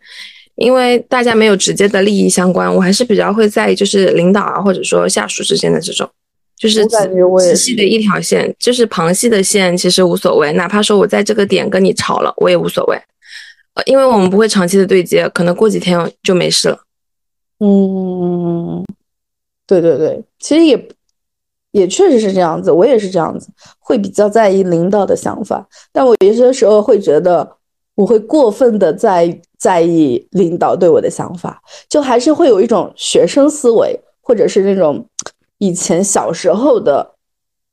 [0.55, 2.73] 因为大家没有直接的利益相关。
[2.73, 6.09] 我还是比较会在意，就是领导啊，或者说下属之间的这种，
[6.62, 10.54] 就是仔细的一条线，就是旁系的线，其实无所谓。
[10.54, 12.95] 哪怕说我在这个点跟你吵了，我也无所谓，
[13.74, 16.80] 呃，因为我们不会长期的对接，可能过几天就没事了。
[17.62, 18.86] 嗯，
[19.65, 20.88] 对对对，其实也
[21.71, 27.58] 也确实是这样子，我也是这样子，会比较在意领导的想法，但我有些时候会觉得
[27.95, 35.04] 我会过分的在在意领导对我的想法，就还是会有一种学生思维，或者是那种
[35.62, 37.13] 以前小时候的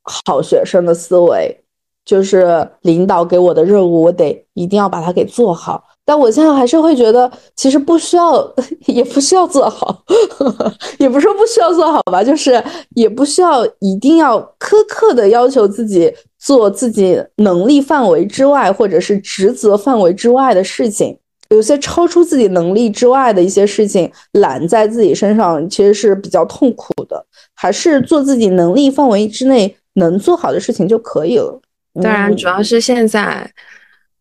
[0.03, 1.59] 好学生的思维，
[2.05, 5.83] 就是领导给我的任务，我得一定要把它给做好。
[6.05, 10.05] 但我现在还是会觉得，其实不需要， 也不需要做好，
[11.01, 21.18] 也不是说不需要做好吧，就是也不需要一定要苛刻的要求自己做自己能力范围之外，或者是职责范围之外的事情，
[21.50, 27.24] 有些超出自己能力之外的一些事情揽在自己身上，其实是比较痛苦的。
[27.54, 31.61] 还是做自己能力范围之内能做好的事情就可以了。
[32.02, 33.50] 当然，主要是现在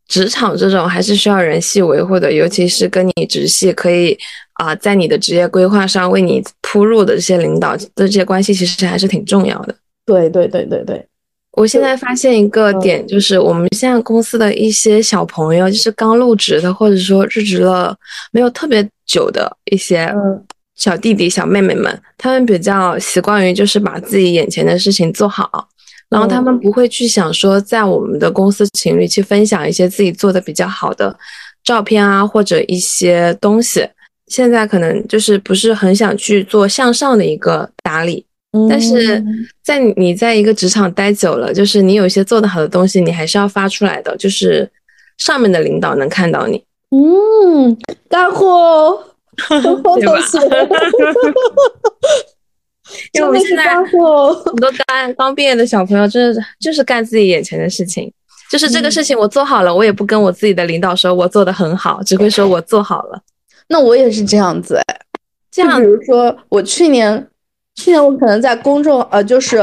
[0.08, 4.18] 职场这种还是需要人系维护的，尤其是跟你直系可以
[4.54, 9.76] 啊，在你的职业规划上为你铺路的这些领导的这些关系，其实还是挺重要的。
[10.06, 11.07] 对对对对对，
[11.58, 17.98] 我现在发现一个点，就是我们现在公司的一些小朋友，就是刚入职的，或者说入职了
[18.32, 20.14] 没有特别久的一些
[20.76, 25.68] 小弟弟、小妹妹们，他们比较习惯于就是把自己眼前的事情做好，
[26.10, 31.18] 然后他们不会去想说，在我们的公司群里去分享一些自己做的比较好的
[31.64, 33.90] 照片啊，或者一些东西。
[34.28, 38.27] 现在可能就是不是很想去做向上的一个打理。
[38.70, 39.24] 但是
[39.62, 44.68] 在你在一个职场待久了，就是你有一些做得好的东西，你还是要发出来的，就是
[45.18, 46.64] 上面的领导能看到你。
[46.90, 47.78] 嗯，
[48.10, 49.04] 干货，
[50.00, 50.16] 对吧？
[53.12, 53.92] 因为我们现在很
[54.56, 58.12] 多刚刚毕业的小朋友，就是就是干自己眼前的事情，
[58.50, 63.22] 就是这个事情我做好了，我也不跟我自己的领导说我做的很好，只会说我做好了。
[63.68, 65.00] 那我也是这样子哎，
[65.52, 67.28] 这样，比如说我去年。
[67.78, 69.58] 去年我可能在公众呃，就是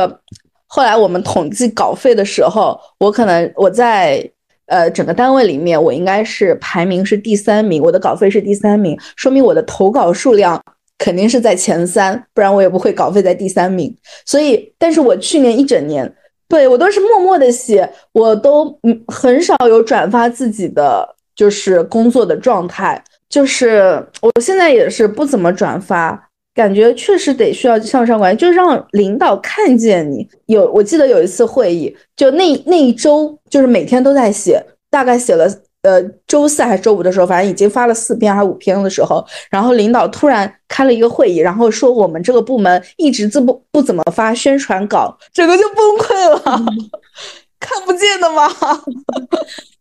[0.66, 4.24] 后来我们统计稿费的时候，我可能我在
[4.66, 10.62] 呃整个单位里面，我应该是排名是第三名，我的稿费是第三名，说明我的投稿数量
[10.96, 13.94] 肯定是在前三，不然我也不会稿费在第三名。
[14.24, 16.10] 所以，但是我去年一整年，
[16.48, 26.30] 对我都是默默的写，我都很少有转发自己的就是工作的状态，就是我现在也是不怎么转发。
[26.54, 30.70] 感觉确实得需要向上管，就让领导看见你有。
[30.70, 35.44] 我记得有一次会议，就那那一周，就是每天都在写，大概写了
[35.82, 46.64] 呃周四还是周五的时候，反正已经发了四篇还是五篇的时候，然后领导突然开了一个会议，然后说我们这个部门一直这不不怎么发宣传稿，整个就崩溃了，
[47.58, 48.48] 看不见的吗？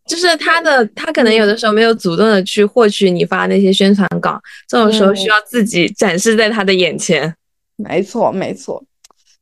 [0.06, 4.38] 就是他的，他可能有的时候没有主动的去获取你发那些宣传稿，
[4.68, 7.34] 这种时候需要自己展示在他的眼前。
[7.76, 8.84] 没错，没错，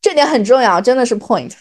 [0.01, 1.53] 这点很重要，真的是 point。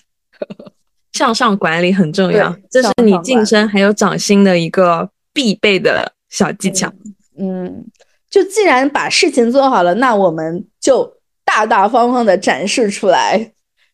[1.14, 6.92] 向上管理很重要，这是你晋升还有涨薪的一个必备的小技巧。
[7.38, 7.86] 嗯，
[8.30, 13.52] 就既然把事情做好了，那我们就大大方方的展示出来。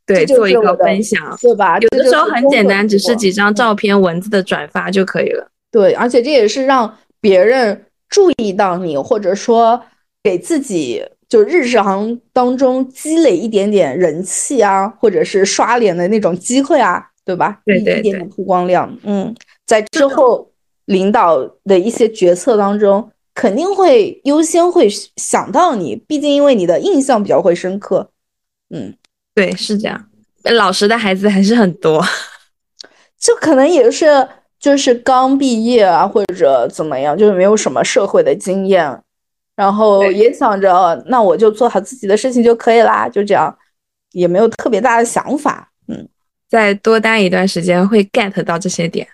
[0.08, 1.78] 对，做一个分享，对吧？
[1.80, 5.46] 有的时候很简单，只是几张照片、文字的转发就可以了。
[5.70, 9.80] 对，而且这也是让别人注意到你，或者说
[10.24, 17.60] 给自己就日常当中积累一点点人气啊，或者是刷脸的那种机会啊，对吧？
[17.66, 20.50] 对对对，一点点曝光量，嗯，在之后
[20.86, 28.10] 领导的一些决策当中，肯定会优先会想到你，毕竟因为你的印象比较会深刻，
[28.74, 28.94] 嗯。
[29.38, 30.04] 对，是这样。
[30.56, 32.04] 老实的孩子还是很多，
[33.22, 34.28] 就可能也是
[34.60, 39.00] 就是刚毕业啊，或者怎么样，就是没有什么社会的经验，
[39.56, 43.56] 然后也想着那我就做好自己的事情就可以啦，就这样，
[44.14, 45.72] 也没有特别大的想法。
[45.88, 46.10] 嗯，
[46.50, 49.08] 再多待一段时间会 get 到这些点。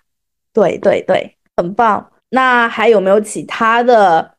[0.54, 2.10] 对对对，很棒。
[2.30, 4.36] 那还有没有其他的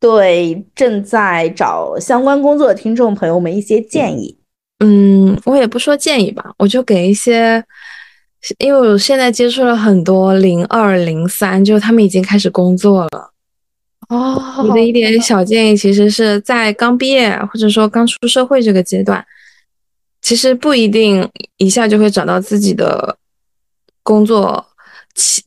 [0.00, 4.38] 对正在找相关工作的听众朋友们一些建议？
[4.40, 4.45] 嗯，
[5.44, 7.64] 我也不说建议吧，我就给一些，
[8.58, 13.32] 因为我现在接触了很多零二零三，就他们已经开始工作了。
[14.08, 19.24] 哦，你的一点小建议，其实是在刚毕业或者说刚出社会这个阶段，
[20.20, 23.16] 其实不一定一下就会找到自己的
[24.02, 24.64] 工作，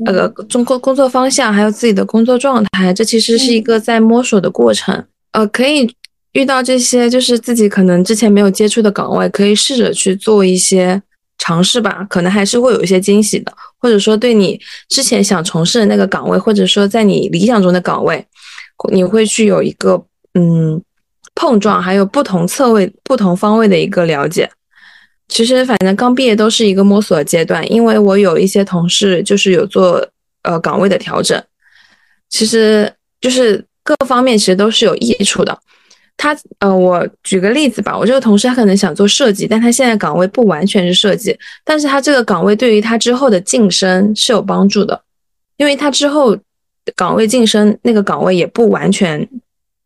[0.06, 5.06] 呃，中工工作方向，还有自己的工作状态，这其实是一个在摸索的过程。
[5.34, 5.96] 呃，可以。
[6.34, 11.02] 遇到这些就是自己可能之前没有接触的岗位，可以试着去做一些
[11.38, 13.52] 尝试吧，可能还是会有一些惊喜的。
[13.80, 14.60] 或者说，对你
[14.90, 18.26] 之前想从事的那个岗位，或者说在你理想中的岗位，
[18.92, 20.04] 你会去有一个
[20.34, 20.82] 嗯
[21.34, 24.50] 碰撞，还有不同侧位、不同方位的一个了解。
[25.30, 30.06] 其实，反正刚毕业都是一个摸索阶段，因为我有一些同事就是有做
[30.44, 31.42] 呃岗位的调整，
[32.30, 35.58] 其实就是各方面其实都是有益处的。
[36.22, 45.02] 他呃，我举个例子吧，我这个同事他可能想做设计，但他现在岗位不完全是设计，但是他这个岗位对于他之后的晋升是有帮助的，
[45.56, 46.38] 因为他之后
[46.94, 49.26] 岗位晋升那个岗位也不完全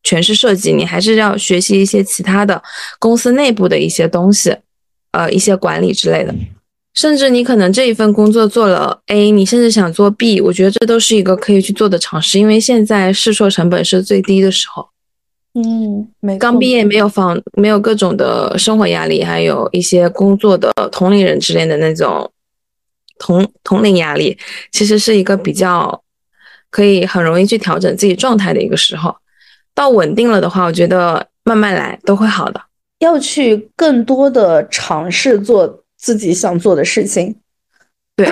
[0.01, 2.59] 全是设计，你还是要学习一些其他的
[2.97, 4.57] 公司内部的一些东西，
[5.11, 6.33] 呃，一些管理之类的。
[6.95, 14.92] 甚至你可能这一份工作做了 A，你甚至想做 B，我觉得这都是一个可以去做的尝试，因为现在试错成本是最低的时候。
[15.55, 22.31] 嗯，没刚毕业没有房，没有各种的生活压力，还有一些工作的同龄人之类的那种
[23.19, 24.35] 同同龄压力，
[24.71, 26.03] 其实是一个比较
[26.71, 29.15] 可以很容易去调整自己状态的一个时候。
[29.75, 32.59] 到稳定了的话，我觉得慢慢来都会好的。
[32.99, 37.35] 要去更多的尝试做自己想做的事情。
[38.15, 38.31] 对，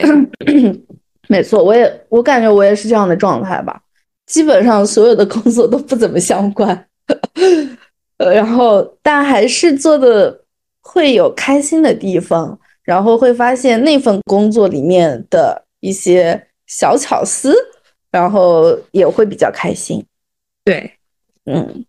[1.28, 3.82] 没错，我也我感觉我也是这样的状态吧。
[4.26, 6.88] 基本上所有的工作都不怎么相关。
[8.18, 10.44] 呃，然后但还是做的
[10.80, 17.56] 会有开心的地方，然后会发现那份工作里面的一些小巧思，
[18.12, 20.06] 然后也会比较开心。
[20.64, 20.94] 对，
[21.46, 21.84] 嗯，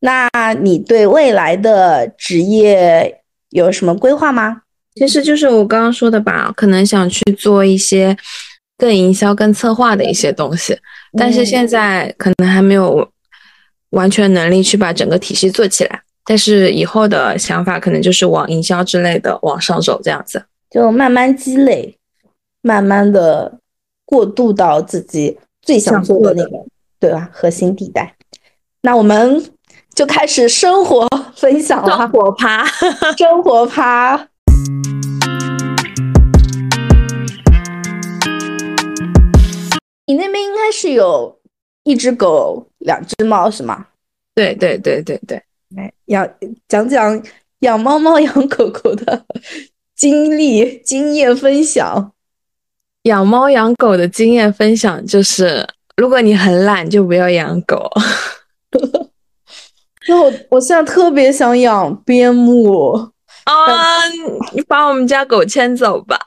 [0.00, 0.28] 那
[0.60, 4.62] 你对未来的职业有什么规划吗？
[4.96, 8.14] 其实就是我刚刚说的吧，可能想去做一些
[8.76, 10.78] 更营销、更策划的一些东西，
[11.18, 13.08] 但是现在可能还没有。
[13.94, 21.96] 完全能力去把整个体系做起来，但是以后的想法可能就是往营销之类的往上走，这样子就慢慢积累，
[22.62, 23.58] 慢慢的
[24.04, 26.64] 过渡到自己最想做的那个，
[27.00, 27.28] 对吧？
[27.32, 28.14] 核心地带。
[28.82, 29.42] 那我们
[29.94, 32.66] 就开始生活分享了，生活 趴，
[33.16, 34.28] 生活趴。
[40.06, 41.38] 你那边应该是有。
[41.84, 43.86] 一只狗，两只猫是吗？
[44.34, 45.40] 对对对对对。
[45.76, 46.28] 来，养
[46.66, 47.22] 讲讲
[47.60, 49.24] 养猫猫、养狗狗的
[49.94, 52.12] 经历、经验分享。
[53.02, 55.66] 养猫养狗的经验分享就是，
[55.96, 57.90] 如果你很懒，就不要养狗。
[60.08, 62.92] 那我我现在特别想养边牧
[63.44, 64.08] 啊！
[64.52, 66.18] 你把我们家狗牵走吧。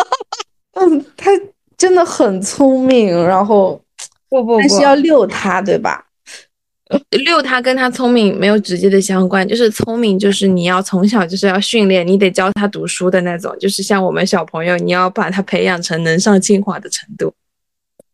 [0.74, 1.30] 嗯，它
[1.76, 3.80] 真的很聪明，然后。
[4.40, 6.06] 不不不，还是要遛它，对吧？
[7.24, 17.32] 遛它跟它聪明没有直接的相关，就是聪明，就是你要从小就是要训练，你得教它读书的那种，就是像我们小朋友，你要把它培养成能上清华的程度。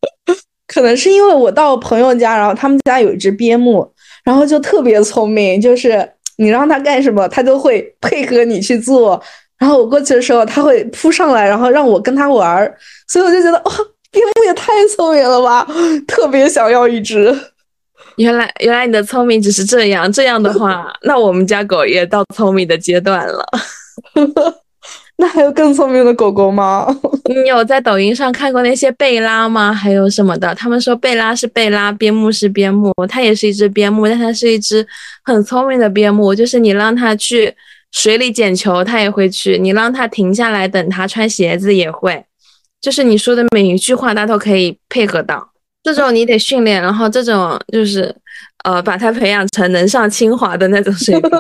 [0.67, 3.89] 可能是因为我到朋友家，然后他们家有一只边牧，
[4.25, 9.21] 然后就特别聪明，就是你让它干什么，它都会配合你去做。
[9.59, 12.77] 然后我过去的时候，它会扑上来，然后让我跟它玩儿，
[13.09, 13.73] 所以我就觉得哇。
[14.11, 15.67] 边牧也太聪明了吧！
[16.07, 17.35] 特别想要一只。
[18.17, 20.11] 原来，原来你的聪明只是这样。
[20.11, 23.45] 这样的话， 那我们家狗也到聪明的阶段了。
[25.21, 26.87] 那还有更聪明的狗狗吗？
[27.29, 29.73] 你有在抖音上看过那些贝拉吗？
[29.73, 30.55] 还有什么的？
[30.55, 34.87] 他们说贝拉是贝拉，边牧是边牧，它也是一只边牧，但它是一只
[35.25, 36.33] 很聪明的边牧。
[36.35, 37.53] 就是你让它去
[37.91, 42.25] 水里捡球，它也会去；你让它停下来等它穿鞋子，也会。
[42.81, 45.51] 就是你说的每一句话，它都可以配合到。
[45.83, 48.15] 这种你得训练，然后这种就是，
[48.65, 51.31] 呃，把它培养成能上清华的那种水平，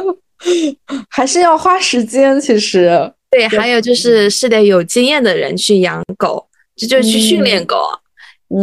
[1.10, 2.40] 还是要花时间。
[2.40, 7.76] 其实，对，还有就是是得有经验的人去养狗，就就去训练狗，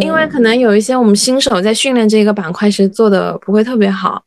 [0.02, 4.24] 因为可能有一些我们新手在训练这个板块时做的不会特别好。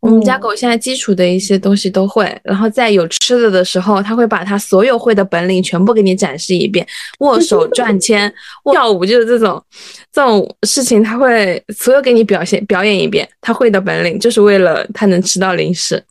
[0.00, 6.86] 我们家狗现在基础的一些东西都会，然后在有吃的的时候，它会把它所有会的本领全部给你展示一遍。
[7.18, 8.32] 握手、转圈、
[8.72, 9.62] 跳舞，就是这种
[10.10, 13.28] 这种事情，它会所有给你表现表演一遍。
[13.42, 16.02] 它会的本领，就是为了它能吃到零食。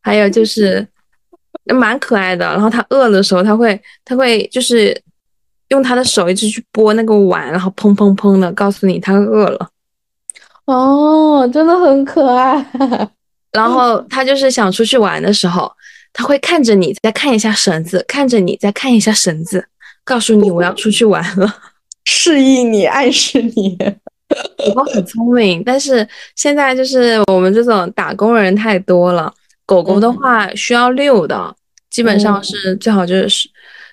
[0.00, 0.86] 还有就是
[1.64, 4.96] 蛮可爱的，然后它饿的时候，它会它会就是
[5.70, 9.68] 用它的手一直去拨那个碗，然后砰砰砰的告诉你它饿了。
[10.66, 12.64] 哦，真的很可爱。
[13.54, 15.72] 然后他就是想出去玩的时候，
[16.12, 19.66] 他会看着你，再看一下绳子，看着你，再看一下绳子，
[20.04, 21.54] 告诉你我要出去玩了，
[22.04, 23.78] 示意你，暗示你。
[24.58, 29.32] 狗狗很聪明，但是现在就是我们这种打工人太多了，
[29.64, 31.54] 狗狗的话需要遛的，
[31.90, 33.48] 基本上是最好就是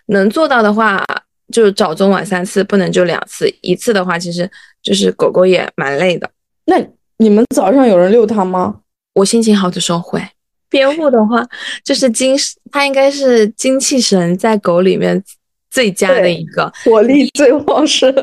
[0.08, 1.06] 能做到的话，
[1.52, 4.50] 就早中晚三次，不能就两次，一次的话其实
[4.82, 6.28] 就是狗狗也蛮累的。
[6.66, 6.78] 那
[7.18, 8.78] 你们早上有人遛它吗？
[9.14, 10.22] 我心情好的时候会，
[10.70, 11.46] 边牧的话
[11.84, 12.36] 就是精，
[12.72, 15.22] 它应该是精气神在狗里面
[15.70, 18.14] 最佳的一个，活力最旺盛。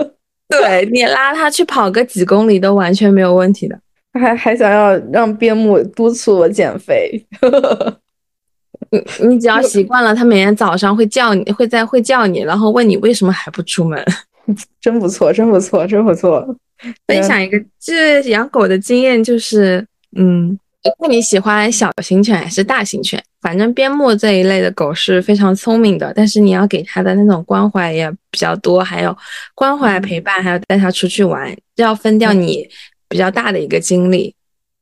[0.48, 3.78] 对 你拉它去跑个几公里都完全没有问题的。
[4.14, 7.22] 还还想要让边牧督促我减肥，
[8.90, 14.02] 你你只要习惯了，它每天早上会叫你， 会在会叫你，然后问你为什么还不出门，
[14.80, 16.56] 真不错，真不错，真不错。
[17.06, 19.86] 分享一个，这养狗的经验就是，
[20.16, 20.58] 嗯。
[21.00, 23.22] 看你喜欢小型犬还是大型犬。
[23.40, 29.16] 反正边牧这一类的狗是非常聪明的，但是你要给它的那种关怀也比较多，还有
[29.54, 32.68] 关怀陪伴，还要带它出去玩，要分掉你
[33.08, 34.34] 比较大的一个精力。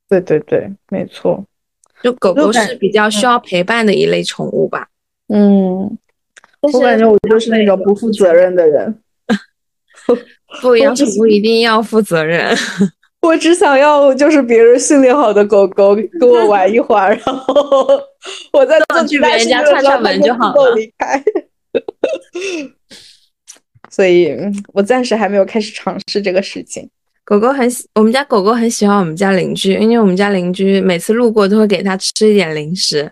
[0.09, 1.45] 对对对，没错。
[2.03, 4.89] 就狗狗是比较需要陪伴的一类宠物吧。
[5.29, 5.99] 嗯，
[6.61, 9.03] 我感觉我就是那种不负责任的人。
[10.63, 12.57] 不养宠物一定要负责任。
[13.27, 17.55] 我只想要就是别人训练好的狗狗跟我玩一会儿，然后
[18.53, 20.75] 我再去别人家串串门就好了。
[20.75, 21.23] 离开。
[23.91, 24.37] 所以，
[24.73, 26.89] 我暂时还没有开始尝试这个事情。
[27.25, 33.11] 狗狗很喜，我们家狗狗很喜欢我们家邻居，因为我们家邻居每次路过都会给它吃一点零食。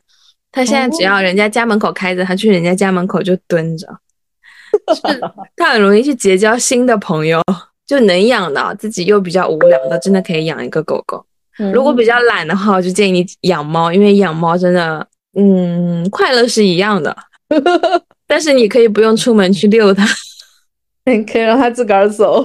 [0.53, 3.89] 它现在只要人家家门口开着，它去人家家门口就蹲着。
[5.57, 7.43] 它很容易去结交新的朋友。
[7.87, 11.25] 就能养的，自己又比较无聊的，真的可以养一个狗狗。
[11.73, 15.07] 如果比较懒的话，我就建议你养猫，因为养猫真的，
[15.39, 17.17] 嗯，快乐是一样的。
[18.27, 20.05] 但是你可以不用出门去遛它，
[21.07, 22.45] 你可以让它自个儿走。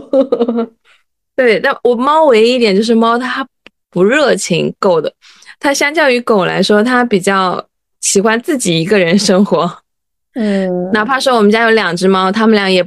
[1.35, 3.47] 对，但我猫唯一一点就是猫它
[3.89, 5.11] 不热情，狗的
[5.59, 7.65] 它相较于狗来说，它比较
[8.01, 9.71] 喜欢自己一个人生活。
[10.35, 12.85] 嗯，哪怕说我们家有两只猫，它们俩也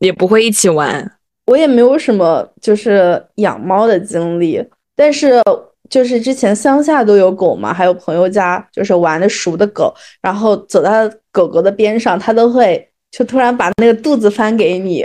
[0.00, 1.12] 也不会一起玩。
[1.46, 4.64] 我也没有什么就是养猫的经历，
[4.94, 5.42] 但是
[5.90, 10.90] 就是之前乡下都有狗嘛，还有朋友家就是玩的熟的狗，然后走到
[11.30, 15.04] 狗狗的边上，它都会就突然把那个肚子翻给你，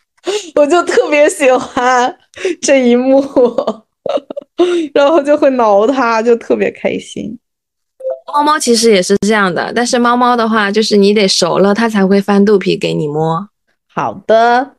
[0.54, 2.14] 我就特别喜欢
[2.60, 3.20] 这一幕，
[4.94, 7.38] 然后就会挠它，就特别开心。
[8.32, 13.48] 猫猫其实也是这样的，但是猫猫的话，就是你得熟了，它才会翻肚皮给你摸。
[13.92, 14.76] 好的。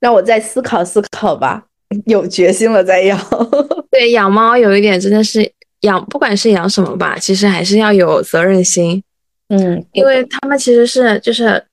[0.00, 1.64] 让我再思考思考吧，
[2.06, 3.18] 有决心了再养。
[3.90, 9.02] 对，养猫有一点真的是养，不管是养什么吧，其实还是要有责任心。
[9.48, 11.64] 嗯，因为他们其实是就是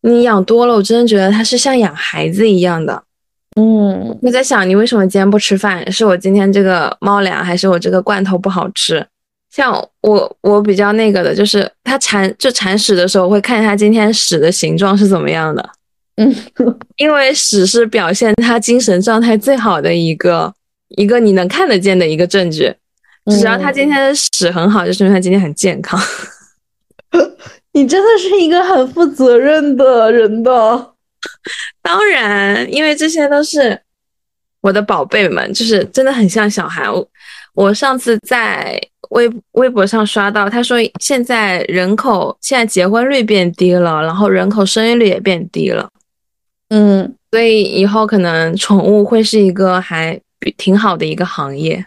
[0.00, 3.02] 你养多了，我真的觉得它是像养孩子一样的。
[3.56, 5.90] 嗯，我在想你为什么今天不吃饭？
[5.92, 9.06] 是我今天这个猫粮，还是我这个罐头不好吃？
[9.50, 9.72] 像
[10.02, 15.68] 我我比较那个的，就是它铲就铲屎的时候，会看它今天屎的形状是怎么样的。
[16.18, 16.34] 嗯，
[16.98, 20.52] 因为屎是表现他精神状态最好的一个
[20.88, 22.74] 一个你能看得见的一个证据。
[23.30, 26.00] 只要他今天的屎很好，就说明他今天很健康。
[27.72, 30.92] 你真的是一个很负责任的人的。
[31.82, 33.78] 当然，因为这些都是
[34.62, 36.90] 我的宝贝们，就是真的很像小孩。
[36.90, 37.06] 我
[37.54, 45.88] 我上次在微微博上刷到，他说现在人口现在结婚率变低了，然后人口生育率也变低了。
[46.70, 50.20] 嗯，所以以后可能宠物会是一个还
[50.56, 51.84] 挺好的一个行业。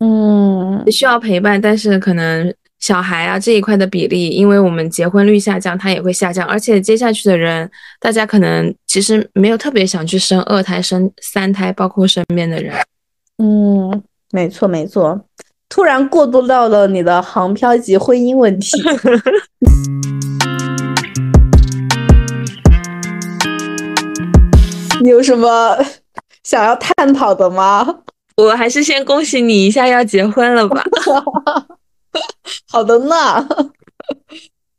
[0.00, 6.46] 嗯，需要陪伴，但是可能小孩啊这一块的比例，因为我们结婚率下降，它也会下降。
[6.46, 12.74] 而且接下去的人，大家可能其实没有特别想去生二胎、生三胎，包括身边的人。
[13.38, 15.24] 嗯，没错没错。
[15.68, 18.70] 突然过渡到了你的航漂及婚姻问题。
[25.04, 25.76] 你有什么
[26.44, 27.86] 想要探讨的吗？
[28.36, 30.82] 我还是先恭喜你一下要结婚了吧。
[32.66, 33.46] 好的呢，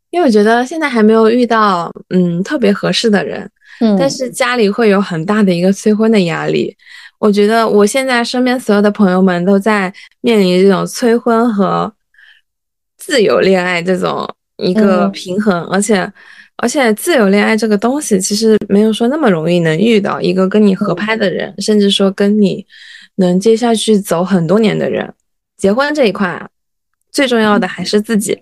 [0.09, 3.47] 因为我觉得现在还没有遇到嗯特别合适的人，
[3.81, 6.75] 嗯，但是家里会有很大的一个催婚的压力。
[7.19, 11.93] 我觉得我现在身边所有的朋友们都在面临这种催婚和
[12.97, 16.11] 自由恋爱这种一个平衡，而且。
[16.57, 22.65] 而且自由恋爱这个东西，其实没有说那么容易能遇到一个跟你合拍的人，甚至说跟你
[23.15, 25.13] 能接下去走很多年的人。
[25.57, 26.49] 结婚这一块，
[27.11, 28.37] 最重要的还是自己，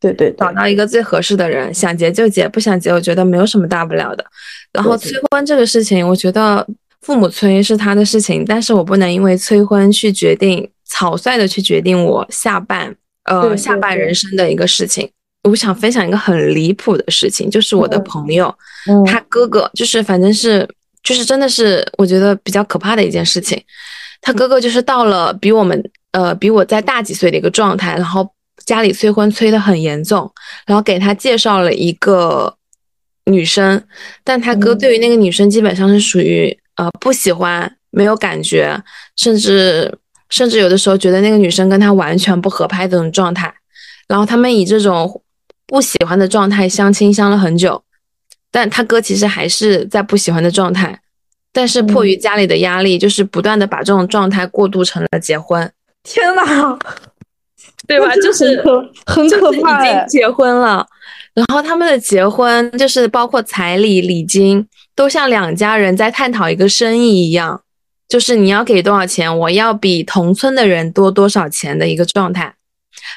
[0.00, 4.24] 对对，找到一个最合适的人，想结就结，不想结，我觉得没有什么大不了的。
[4.72, 6.66] 然后催婚这个事情，我觉得
[7.02, 12.94] 父母催是他的事情，但是我不能因为催婚去决定草率的去决定我下半
[13.24, 15.10] 呃下半人生的一个事情。
[15.48, 18.54] 我想分享一个很离谱的事情，就是我的朋友，
[19.06, 20.68] 他哥哥，就是反正是，
[21.02, 23.60] 就是真的是我觉得比较可怕的一件事情。
[24.20, 28.28] 他哥哥就是到了比我们呃比我再大几岁的一个状态，然后
[28.66, 30.30] 家里催婚催得很严重，
[30.66, 32.54] 然后给他介绍了一个
[33.26, 33.82] 女生，
[34.24, 38.76] 但他哥对于那个女生基本上是属于呃不喜欢，没有感觉，
[39.16, 39.96] 甚至
[40.28, 43.54] 甚至有的时候觉得那个女生跟他完全不合拍的这种状态，
[44.08, 45.22] 然后他们以这种。
[45.68, 47.84] 不喜欢的状态相亲相了很久，
[48.50, 50.98] 但他哥其实还是在不喜欢的状态，
[51.52, 55.70] 但是迫于家里的压力，就是不断的把这种状态过渡成了结婚。
[56.02, 56.78] 天哪，
[57.86, 58.14] 对吧？
[58.16, 58.64] 就是
[59.04, 60.86] 很可怕，已经结婚了。
[61.34, 64.66] 然后他们的结婚就是包括彩礼、礼金，
[64.96, 67.60] 都像两家人在探讨一个生意一样，
[68.08, 72.54] 就是你要给多少钱，我要比同村的人多多少钱的一个状态。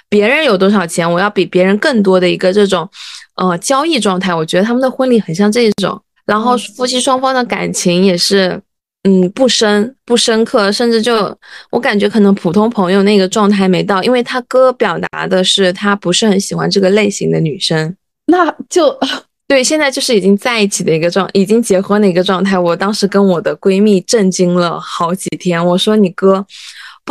[0.09, 2.87] 别人有多少钱，我要比别人更多的一个这种，
[3.35, 4.33] 呃，交易状态。
[4.33, 8.61] 我觉得他们的婚礼很像这种，然后夫妻双方的感情也是，
[9.03, 11.35] 嗯，不深不深刻，甚至就
[11.71, 17.95] 我感觉可能普通朋友那个状态没到，因为他哥表达的是他不是很喜欢这个类型的女生。
[18.27, 18.97] 那就
[19.47, 22.57] 对，现在就是已经在一起的一个状，已经结婚的一个状态。
[22.57, 26.45] 我当时跟我的闺蜜震惊了好几天，我说你哥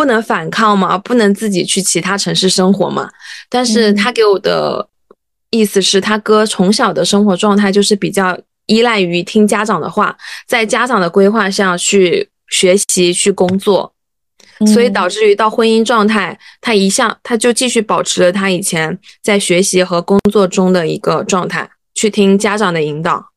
[0.01, 0.97] 不能反抗吗？
[0.97, 3.11] 不能自己去其他城市生活吗？
[3.51, 4.89] 但是他给我的
[5.51, 13.93] 意思是他哥从小的生活状态就是比较依赖于听家长的话，在家长的规划下去学习去工作。
[14.73, 23.31] 所以导致于到婚姻状态，他一向他就继续保持了他以前在学习和工作中的一个状态，去听家长的引导，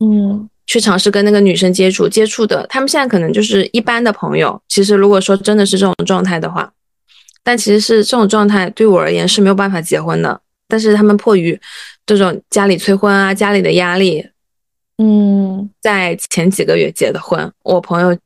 [0.00, 4.60] 嗯，去尝试跟那个女生接触，接触的他们现在可能就是一般的朋友。
[4.68, 6.70] 其实如果说真的是这种状态的话，
[7.42, 10.40] 但其实是这种状态对我而言是没有办法结婚的。
[10.68, 11.58] 但是他们迫于
[12.06, 14.26] 这种家里催婚啊，家里的压力，
[14.98, 17.50] 嗯，在前几个月结的婚。
[17.62, 18.16] 我朋友。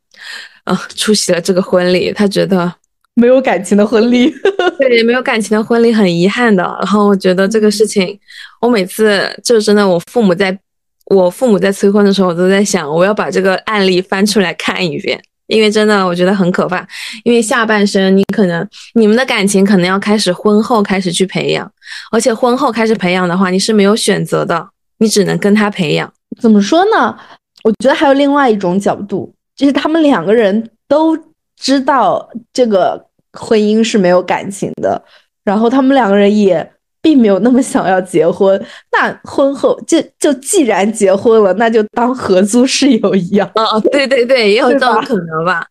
[0.64, 2.70] 啊，出席了这个婚礼，他觉得
[3.14, 4.30] 没有感情的婚礼，
[4.78, 6.62] 对，没有感情的婚礼很遗憾的。
[6.62, 8.20] 然后我觉得这个事情，
[8.61, 10.53] 我每次就真的，我父母在
[11.15, 16.87] 我父母在催婚的时候，我都在想，我要把这个案例翻出来看一遍，因为真的我觉得很可怕。
[17.25, 21.71] 因为下半生你可能你们的感情可能要开始婚后开始去培养，
[22.13, 26.13] 而且婚后开始培养的话，你是没有选择的，你只能跟他培养。
[26.41, 27.17] 怎么说呢？
[27.65, 29.35] 我觉得还有另外一种角度。
[29.57, 31.19] 就是他们两个人都
[31.57, 35.03] 知道这个婚姻是没有感情的，
[35.43, 36.71] 然后他们两个人也
[37.09, 38.63] 并没有那么想要结婚。
[38.93, 43.51] 那婚后就就既然结婚了，那就当合租室友一样。
[43.55, 45.67] 啊，对对对，也有这种可能吧。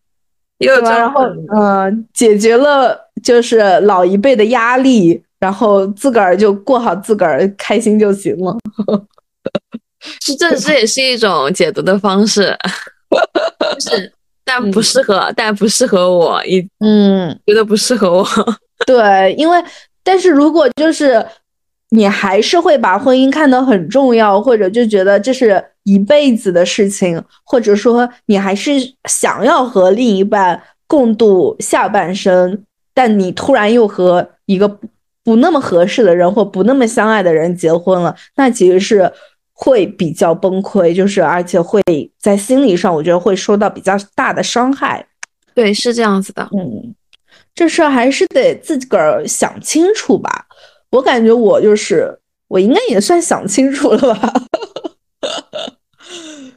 [0.58, 1.22] 也有这种然后
[1.54, 8.56] 嗯，解决了就是老一辈的压力，然后自个儿就过好自个儿开心就行了。
[10.20, 12.56] 是这这也是一种解读的方式。
[13.78, 14.12] 是，
[14.44, 18.26] 但不适合，但不适合我，一嗯，觉得不适合我。
[18.86, 19.58] 对，因为，
[20.08, 21.22] 但是如果就是
[21.90, 28.70] 你还是会把婚姻看得很重要，或者就觉得这是一辈子的事情，或者说你还是
[29.04, 34.78] 想要和另一半共度下半生，但你突然又和一个
[35.22, 39.12] 不那么合适的人或不那么相爱的人结婚了，那其实是。
[39.60, 41.82] 会比较崩溃，就是而且会
[42.20, 45.04] 在心理上，我觉得会受到比较大的伤害。
[45.52, 46.48] 对，是这样子的。
[46.56, 46.94] 嗯，
[47.58, 50.46] 这事儿还是得自个儿想清楚吧。
[50.90, 54.32] 我感觉我就是我应该也算想清楚了吧。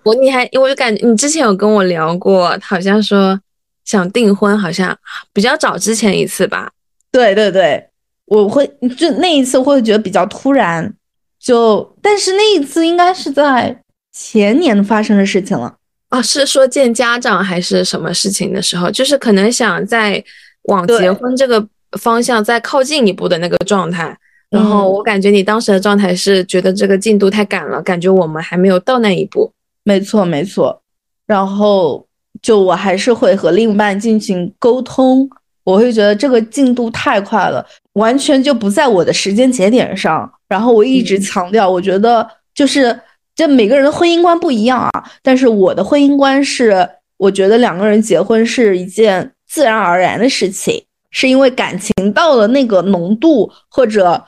[0.03, 3.41] 我你还我就感觉你之前有跟我聊过，好像说
[3.83, 4.95] 想订婚，好像
[5.33, 6.71] 比较早之前一次吧。
[7.11, 7.83] 对对对，
[8.25, 10.93] 我会就那一次会觉得比较突然。
[11.39, 13.75] 就，但是那一次应该是在
[14.13, 15.75] 前年发生的事情了
[16.09, 18.91] 啊，是说见家长还是什么事情的时候？
[18.91, 20.23] 就是可能想在
[20.63, 21.65] 往结婚这个
[21.99, 24.17] 方向再靠近一步的那个状态。
[24.49, 29.49] 然后我感觉你当时的状态是觉得这个进度太赶了，感觉我们还没有到那一步。
[29.83, 30.81] 没错，没错。
[31.25, 32.05] 然后
[32.41, 35.29] 就我还是会和另一半进行沟通，
[35.63, 40.29] 我会觉得这个进度太快了，完全就不在我的时间节点上。
[40.49, 42.99] 然后我一直强调，我觉得就是
[43.33, 44.91] 这每个人的婚姻观不一样啊。
[45.23, 46.85] 但是我的婚姻观是，
[47.15, 50.81] 我觉得两个人结婚是一件自然而然的事情，
[51.11, 54.23] 是因为感情到了那个浓度，或者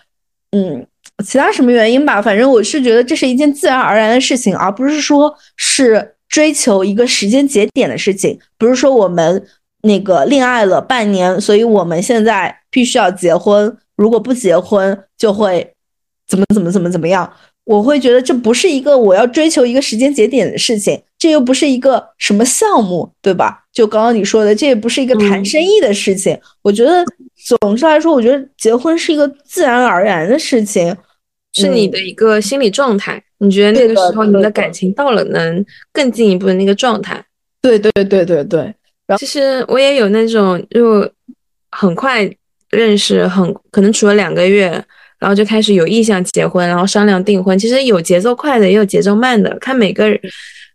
[0.52, 0.86] 嗯
[1.24, 2.22] 其他什么原因吧。
[2.22, 8.38] 反正我是觉得这是一件自然而然的事情，而不是说是追求一个时间节点的事情。
[8.58, 9.48] 不是说我们
[9.84, 15.70] 那个恋爱了半年，所以我们现在必须要结婚，如果不结婚就会。
[16.26, 17.32] 怎么怎么怎么怎么样？
[17.66, 23.64] 我会觉得这不是一个我要追求一个时间节点的事情，这又不是一个什么项目，对吧？
[23.72, 26.38] 就刚刚你说的，这也不是一个谈生意的事情。
[26.62, 27.02] 我觉得
[27.46, 30.94] 总之来说，我觉得结婚是一个自然而然的事情，
[31.54, 33.24] 是你的一个心理状态。
[33.38, 37.24] 你觉得那个时候你们的感情到了能更进一步的那个状态？
[37.62, 38.60] 对对对对对。
[39.08, 41.10] 然后其实我也有那种就
[41.72, 42.30] 很快
[42.70, 44.84] 认识，很可能处了两个月。
[45.24, 47.58] 然后就开始有意向结婚，然后商量订婚。
[47.58, 50.20] 其实有节奏快的，也有节奏慢的，看每个人，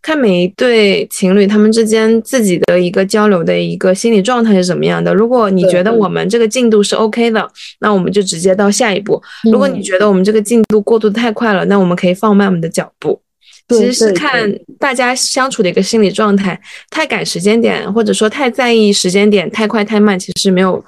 [0.01, 5.13] 看每一对情侣他们之间自己的一个交流的一个心理状态是怎么样的。
[5.13, 7.47] 如果你觉得我们这个进度是 OK 的，
[7.79, 9.21] 那我们就直接到下一步。
[9.43, 13.21] 如果你觉得我们这个进度过渡太快了，那我们可以放慢我们的脚步。
[13.69, 20.83] 其实是看大家相处的一个心理状态，太赶时间点，或者说太在意时间点，太快太慢，其实没有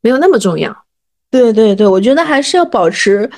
[0.00, 0.74] 没有那么重要。
[1.42, 3.28] 对对对，我觉得还是要保持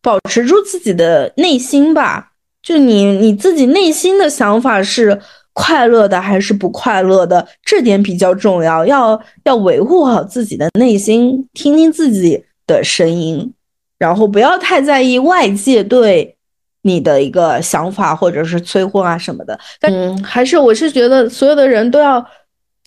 [0.00, 2.30] 保持住自己的内心吧。
[2.62, 5.20] 就你你自己内心的想法是
[5.52, 8.86] 快乐的还是不快乐的，这点比较重要。
[8.86, 13.52] 要要维护好自己的内心，听听自己的声音，
[13.98, 16.36] 然后不要太在意外界对。
[16.84, 22.26] 你的一个想法，或者是催婚啊什么的，但还是我是觉得所有的人都要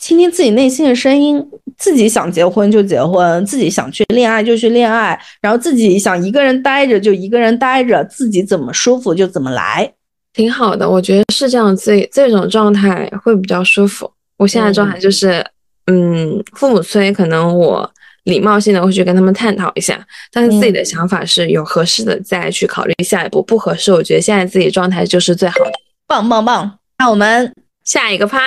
[0.05, 1.43] 倾听自己内心的声音，
[1.77, 9.91] 自己想结婚就结婚，自己想去恋爱就去恋爱，然后自己想一个人待着就一个人待着，自己怎么舒服就怎么来，
[10.31, 14.07] 挺好的，我觉得是这样，这这种状态会比较舒服。
[14.37, 15.43] 我现在状态就是，
[15.87, 17.91] 嗯，父母催，可能我。
[18.25, 25.71] 礼貌性的会去跟他们探讨一下，但是自己的想法是有合适的再去考虑下一步，不合适，我觉得现在自己状态就是最好的，
[26.07, 26.79] 棒棒棒！
[26.97, 27.53] 那我们
[27.83, 28.39] 下一个趴，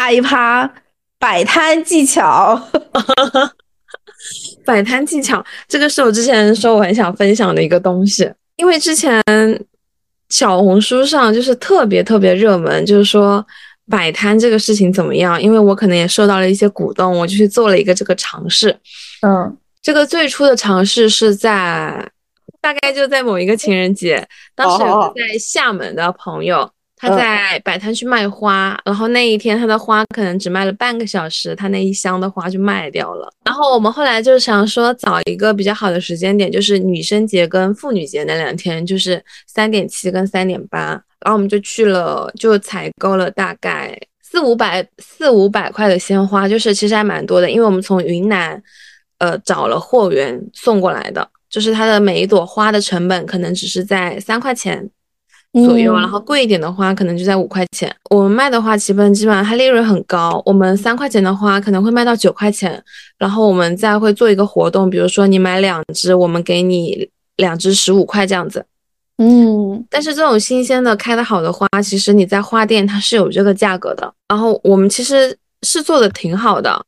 [0.00, 0.72] 下一趴
[1.18, 2.58] 摆摊技巧，
[4.64, 9.22] 摆摊技巧，这个是我之前说我很想分享的一个东西，因为之前。
[10.30, 13.44] 小红书上就是特别特别热门，就是说
[13.90, 15.42] 摆摊这个事情怎么样？
[15.42, 18.70] 因为我可能也受到了一些鼓动，我就去做了一个这个尝试。
[19.22, 22.08] 嗯，这个最初的尝试是在
[22.60, 24.24] 大概就在某一个情人节，
[24.54, 26.70] 当时有个在厦门的朋友。
[27.00, 33.32] 他在摆摊去卖花，然后那一天他的花可能只卖了半个小时，他那一箱的花就卖掉了。
[33.46, 40.88] 然后我们后来就想说找一个比较好的时间点，就是女生节跟妇女节那两天，就是三点七跟三点八。
[41.20, 48.62] 然后我们就去了，就采购了大概四五百四五百块的鲜花，就是其实还蛮多的，因为我们从云南
[49.18, 54.90] 呃找了货源送过来的，就是它的每一朵花的成本可能只是在三块钱。
[55.52, 57.92] 左右，然后贵一点的花可能就在五块钱。
[58.10, 62.80] 我们卖的话基本基本上它利润很高，我们三块钱的花可能会卖到九块钱，
[63.18, 68.64] 然后我们再会做一个活动，比如说你买两只，我们给你两只十五块这样子。
[69.18, 74.10] 嗯，但是这种新鲜的开的好的花，其实你在花店它是有这个价格的。
[74.28, 76.80] 然后我们其实是做的挺好的，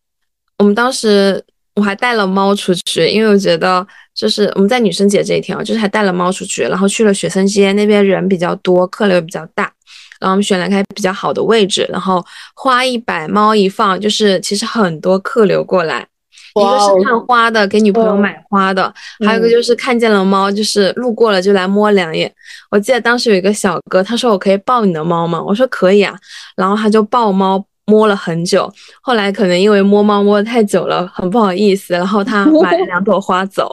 [0.59, 1.45] 我们当时
[1.77, 3.87] 我还带了猫出去，因为我觉得。
[4.14, 9.73] 就是我们在女生节这一天啊，就是还带了猫出去，然后去了学生街那边人比较多，客流比较大，
[10.20, 12.23] 然后我们选了开比较好的位置，然后
[12.55, 16.07] 花一摆，猫一放，就是其实很多客流过来，
[16.55, 18.93] 一个是看花的，给女朋友买花的，
[19.27, 22.31] 还有一个就是看见了猫，就是路过了就来摸两眼。
[22.70, 25.43] 我记得当时有一个小哥，他说我可以抱你的猫吗？
[25.43, 26.14] 我说可以啊，
[26.55, 27.64] 然后他就抱猫。
[27.93, 28.72] 摸了很久，
[29.03, 33.68] 后来可能因为摸猫摸的太久了，很不好意思，然后他 买了两朵花走。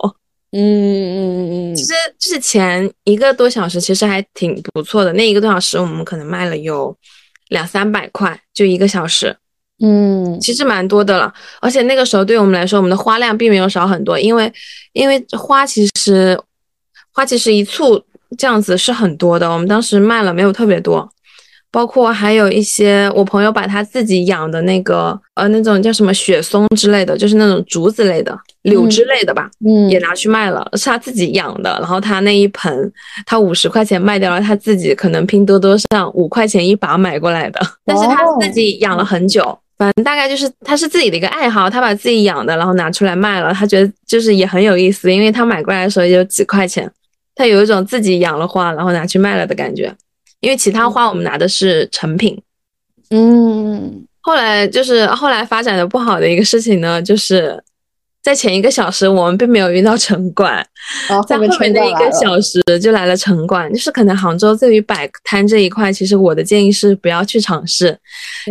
[0.51, 5.13] 嗯嗯嗯嗯，其实就是前一个多小时，其实还挺不错的。
[5.13, 6.93] 那一个多小时，我们可能卖了有
[7.47, 9.34] 两三百块，就一个小时。
[9.82, 11.34] 嗯，其实蛮多的了。
[11.61, 14.51] 而且那个时候对我们来说，我们的花量并没有少很多，因为
[14.91, 16.38] 因为花其实
[17.13, 18.03] 花其实一簇
[18.38, 19.49] 这样子是很多的。
[19.49, 21.07] 我们当时卖了没有特别多。
[21.72, 31.78] 包括还有一些我朋友把他自己养的那个呃那种叫什么雪松之类的，就是那种竹子类的柳枝类的吧，嗯，也拿去卖了，是他自己养的。
[31.80, 32.91] 然后他那一盆
[33.26, 46.91] 他五十块钱卖掉了，他自己可能拼多多上五块钱一把买过来的，但是他自己养了很久，反正大概就是他是自己的一个爱好，他把自己养的然后拿出来卖了，他觉得就是也很有意思，因为他买过来的时候也就几块钱，
[47.36, 49.95] 他有一种自己养了花然后拿去卖了的感觉。
[50.42, 52.42] 因为其他花我们拿的是成品，
[53.10, 57.62] 嗯，后来就是后来发展的不好的一个事情呢，就是
[58.22, 60.66] 在前一个小时我们并没有遇到城管，
[61.28, 67.98] 在后面的一个小时就来了城管，就是可能杭州对于摆摊这一块，其实我的建议是不要去尝试，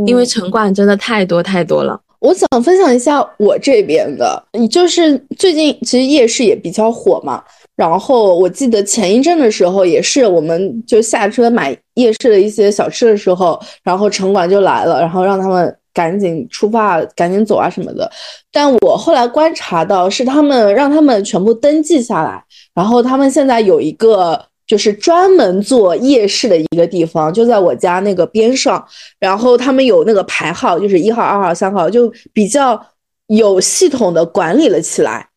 [0.06, 1.98] 因为城管真的太多太多了。
[2.20, 7.42] 我想分享一下我这边的，你就是最近其实夜市也比较火嘛。
[7.78, 18.10] 然后我记得前一阵的时候，也是我们就下车买夜市的一些小吃的时候，然后城管就来了，然后让他们赶紧出发、赶紧走啊什么的。
[18.50, 22.42] 但我后来观察到，是他们让他们全部登记下来，
[22.74, 28.84] 然后他们现在有一个就是专门做夜市的一个地方，就在我家那个边上。
[29.20, 32.84] 然后他们有那个排号，就是一号、二号、三号，就比较
[33.28, 35.27] 有系统的管理了起来。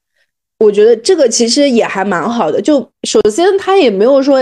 [0.62, 2.62] 我觉得这个其实也还蛮好的。
[2.62, 4.38] 就首先，他也没有说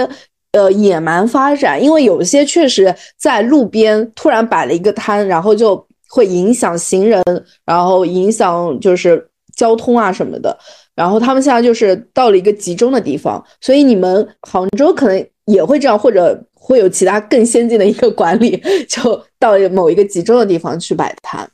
[0.51, 7.24] 呃野蛮发展，因为有些确实在路边突然摆了一个摊，然后就会影响行人，
[7.65, 10.57] 然后影响就是交通啊什么的。
[10.93, 21.49] 然后他们现在就是到了一个集中的地方，所以你们杭州可能也会这样，或者会有其他更先进的一个管理， 就到某一个集中的地方去摆摊。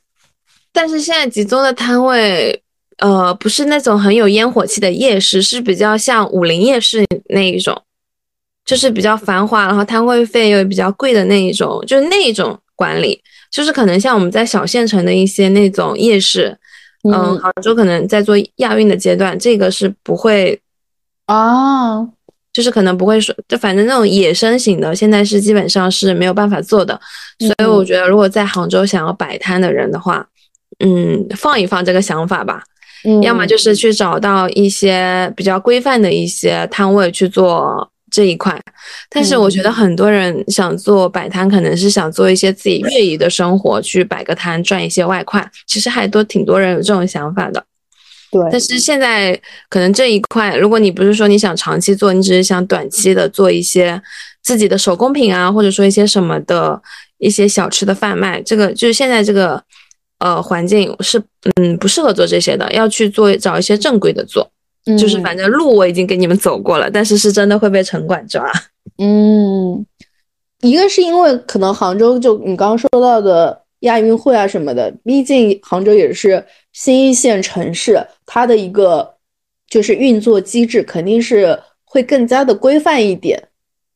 [0.72, 2.60] 但是现在集中的摊位，
[2.98, 7.82] 呃，不是那种很有烟火气的夜市，是比较像武林夜市那一种，
[8.64, 13.20] 就是比较繁华，然后摊位费又比较贵的那一种，就是那一种管理，
[13.50, 16.56] 就是可能像我们在小县城的一些那种夜市。
[17.08, 20.60] 嗯，杭州可能在做亚运的阶段，这个是不会
[21.28, 22.08] 哦，
[22.52, 27.00] 就是可能不会说，就反正那种野生型的，现在是基本上是没有办法做的。
[27.38, 30.26] 所以我觉得，如果在杭州想要摆摊的人的话，
[30.80, 32.64] 嗯，放一放这个想法吧。
[33.06, 37.90] 嗯，要么就是去找到一些比较规范的一些摊位去做。
[38.08, 38.58] 这一块，
[39.10, 45.44] 但是我觉得很多人想做摆摊，可能是想做一些自己业余的生活，去摆个摊赚一些外快。
[45.66, 47.62] 其实还多挺多人有这种想法的。
[48.30, 49.38] 对，但是现在
[49.68, 54.00] 可能这一块，如果你不是说你想长期做，你只是想短期的做一些
[54.40, 56.80] 自己的手工品啊，或者说一些什么的
[57.18, 59.62] 一些小吃的贩卖，这个就是现在这个
[60.18, 61.22] 呃环境是
[61.56, 64.50] 嗯不适合做这些的，要去做找一些正规的做。
[64.96, 68.48] 就是反正路我已经给你们走过了，但是是真的会被城管抓。
[69.02, 69.84] 嗯，
[70.60, 79.12] 一个是因为可能杭州就你刚刚说到的亚运会啊什么的，毕竟杭州也是新一线城市，它的一个
[79.68, 83.42] 就是运作机制肯定是会更加的规范一点，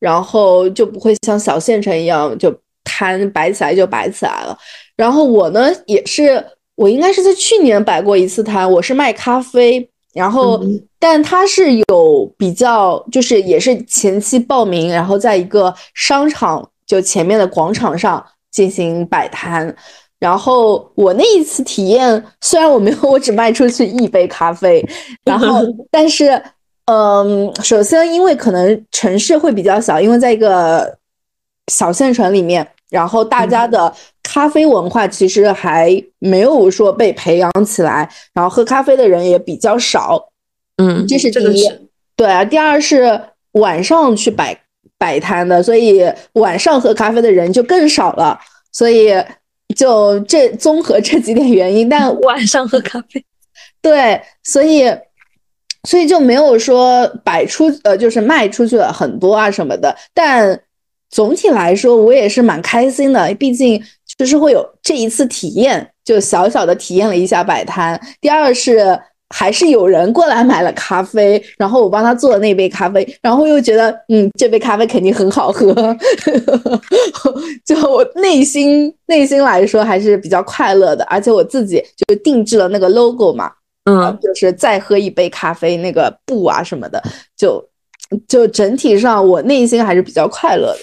[0.00, 2.52] 然后就不会像小县城一样就
[2.82, 4.58] 摊摆起来就摆起来了。
[5.00, 6.44] 然后我呢也是，
[6.74, 9.88] 我应该是在去年摆过一次摊，我是卖咖啡。
[10.12, 10.60] 然后，
[10.98, 19.74] 但他是有比较，就是也是前期报名，然后在一个商场就前面的广场上进行摆摊。
[20.18, 24.86] 然后我那一次体验，虽然我没有，我只卖出去一杯咖啡。
[25.24, 26.42] 然后， 但是，
[26.84, 30.98] 嗯，首先因为可能城市会比较小，因为在一个
[31.72, 33.90] 小县城里面，然后大家的。
[34.32, 40.30] 咖啡文化其实还没有说被培养起来，然后喝咖啡的人也比较少，
[40.76, 41.68] 嗯，这是第一。
[42.14, 43.20] 对啊，第二是
[43.54, 44.56] 晚上去摆
[44.96, 46.04] 摆摊的，所以
[46.34, 48.38] 晚上喝咖啡的人就更少了。
[48.70, 49.12] 所以
[49.74, 53.24] 就这综合这几点原因，但 晚上喝咖啡，
[53.82, 54.84] 对，所以
[55.88, 59.96] 所以就没有说摆出呃，就是卖出去了很多啊什么的。
[60.14, 60.60] 但
[61.10, 63.82] 总体来说，我也是蛮开心的，毕竟。
[64.20, 67.98] 就是会有这一次体验，就小小的体验了一下摆摊。
[68.20, 69.00] 第二是
[69.30, 75.74] 还是有人过来买了咖啡，然后我帮他做了那杯咖啡，然后又觉得嗯，这杯咖啡肯定很好喝，
[77.64, 81.02] 就我内心内心来说还是比较快乐的。
[81.04, 83.50] 而且我自己就定制了那个 logo 嘛，
[83.84, 87.02] 嗯，就是再喝一杯咖啡那个布啊什么的，
[87.38, 87.66] 就
[88.28, 90.80] 就整体上我内心还是比较快乐的，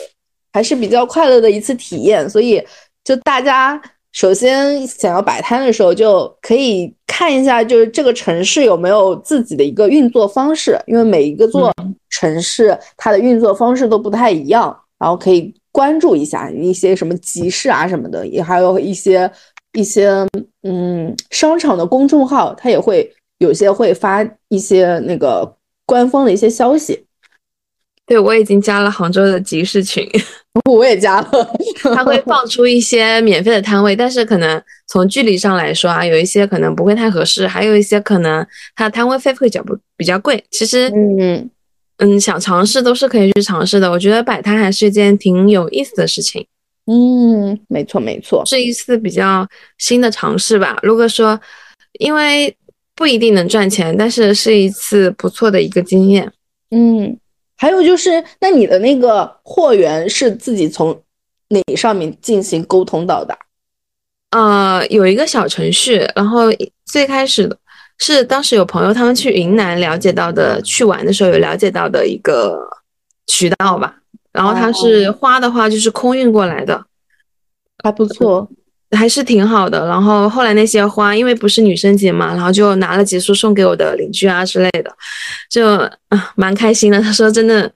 [0.52, 2.60] 还是比较快乐的一次体验，所以。
[3.08, 3.82] 就大家
[4.12, 11.74] 首先想要摆摊的时候，就可以看一下，就是这个城市有没有自己的一个运作方式，因为每一个座
[12.10, 19.32] 城市它的运作方式都不太一样，然后可以关注一下一些什么集市啊什么的，也还有一些
[19.72, 20.28] 一些
[20.64, 25.56] 嗯商场的公众号，它也会有些会发一些那个
[25.86, 27.07] 官方的一些消息。
[28.08, 30.10] 对，我已经加了杭州的集市群，
[30.72, 31.54] 我也加了。
[31.94, 38.48] 他会放出一些免费的摊位，但是可能从距离上来说啊，有一些可能不会太合适，还有一些可能
[38.78, 40.42] 它的摊位费会较不比较贵。
[40.52, 41.50] 其实，嗯
[41.98, 43.92] 嗯，想尝试都是可以去尝试的。
[43.92, 46.48] 我觉得摆摊还是一件挺有意思的事情。
[46.86, 49.46] 嗯，没错没错，是一次比较
[49.80, 50.80] 新的尝试吧。
[50.82, 51.38] 如果说
[52.00, 52.56] 因为
[52.96, 56.32] 不一定能赚钱，但是是一次不错的一个经验。
[56.72, 57.18] 嗯。
[57.58, 61.02] 还有就是，那你的那个货源是自己从
[61.50, 63.38] 哪上面进行沟通到的？
[64.32, 66.44] 呃，有一个小程序，然后
[66.86, 67.58] 最开始的
[67.98, 72.60] 是当时有朋友他们去云南了解到的，去玩的时候有了解到的一个
[73.26, 73.96] 渠道吧。
[74.32, 76.86] 然后它是花的话就是空运过来的，
[77.84, 78.48] 还不错。
[78.92, 84.92] 还是挺好的，然后后来那些花，因为不是女生节嘛，然后就拿了几束送给我的邻居啊之类的，
[85.50, 85.68] 就
[86.10, 87.02] 啊蛮开心的。
[87.02, 87.70] 他说真的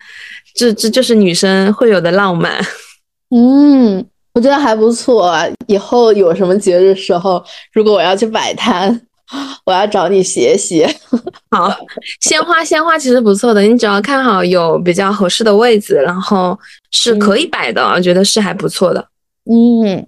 [0.55, 2.53] 这这就是女生会有的浪漫。
[3.36, 5.34] 嗯，我觉得还不错。
[5.68, 7.43] 以后有什么节日时候，
[7.74, 9.01] 如果我要去摆摊，
[9.66, 10.86] 我要找你学习。
[11.51, 11.74] 好，
[12.22, 16.57] 鲜花鲜花其实不错的，你只要看好有比较合适的位置，然后
[16.91, 19.05] 是可以摆的，我觉得是还不错的。
[19.49, 20.05] 嗯。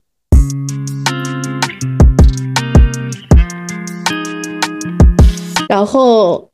[5.74, 6.52] 然后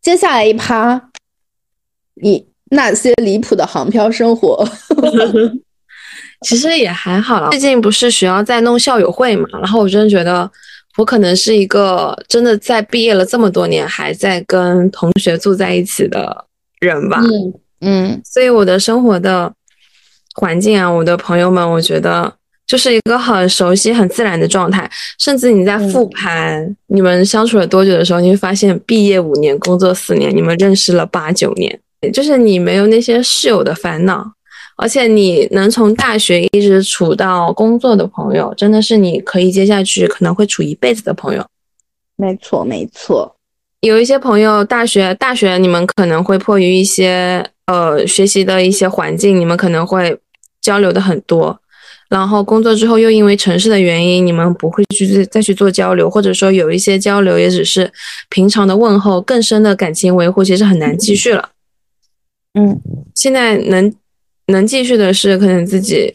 [0.00, 1.10] 接下来一趴，
[2.22, 4.64] 你那些离谱的航漂生活，
[6.46, 7.50] 其实也还好了。
[7.50, 10.48] 最近不是学校在弄校友会嘛，然后我真的觉得。
[10.96, 16.44] 我可能是一个真的在毕业了这么多年还在跟同学住在一起的
[16.80, 19.50] 人吧，嗯嗯，所以我的生活的
[20.34, 22.34] 环境啊，我的朋友们，我觉得
[22.70, 24.88] 就是一个很熟悉、很自然的状态。
[25.18, 31.80] 甚至你在复盘你们相处了多久的时候，你会发现毕业五年，工作四年，你们认识了八九年，
[32.12, 34.24] 就是你没有那些室友的烦恼。
[34.76, 41.44] 而且你能从大学一直处到工作的朋友，真的是你可以接下去可能会处一辈子的朋友。
[42.16, 43.34] 没错，没错。
[43.80, 50.18] 有一些朋友，大学大学你们可能会迫于一些呃学习的一些环境，你们可能会
[50.62, 51.59] 交流的很多。
[52.10, 57.90] 然后工作之后又因为城市的原因，你们不会去再去做交流，或者说有一些交流也只是
[58.28, 61.48] 平常的问候，更深的感情维护其实很难继续了。
[62.52, 62.78] 嗯，
[63.14, 63.90] 现在能。
[64.46, 66.12] 能继续的是可能自己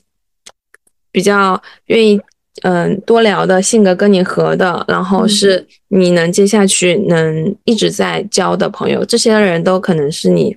[1.10, 2.20] 比较愿意，
[2.64, 10.54] 嗯，多聊的性格跟你合的，然后是你能接下去能一直在交的朋友，这些人都可能是你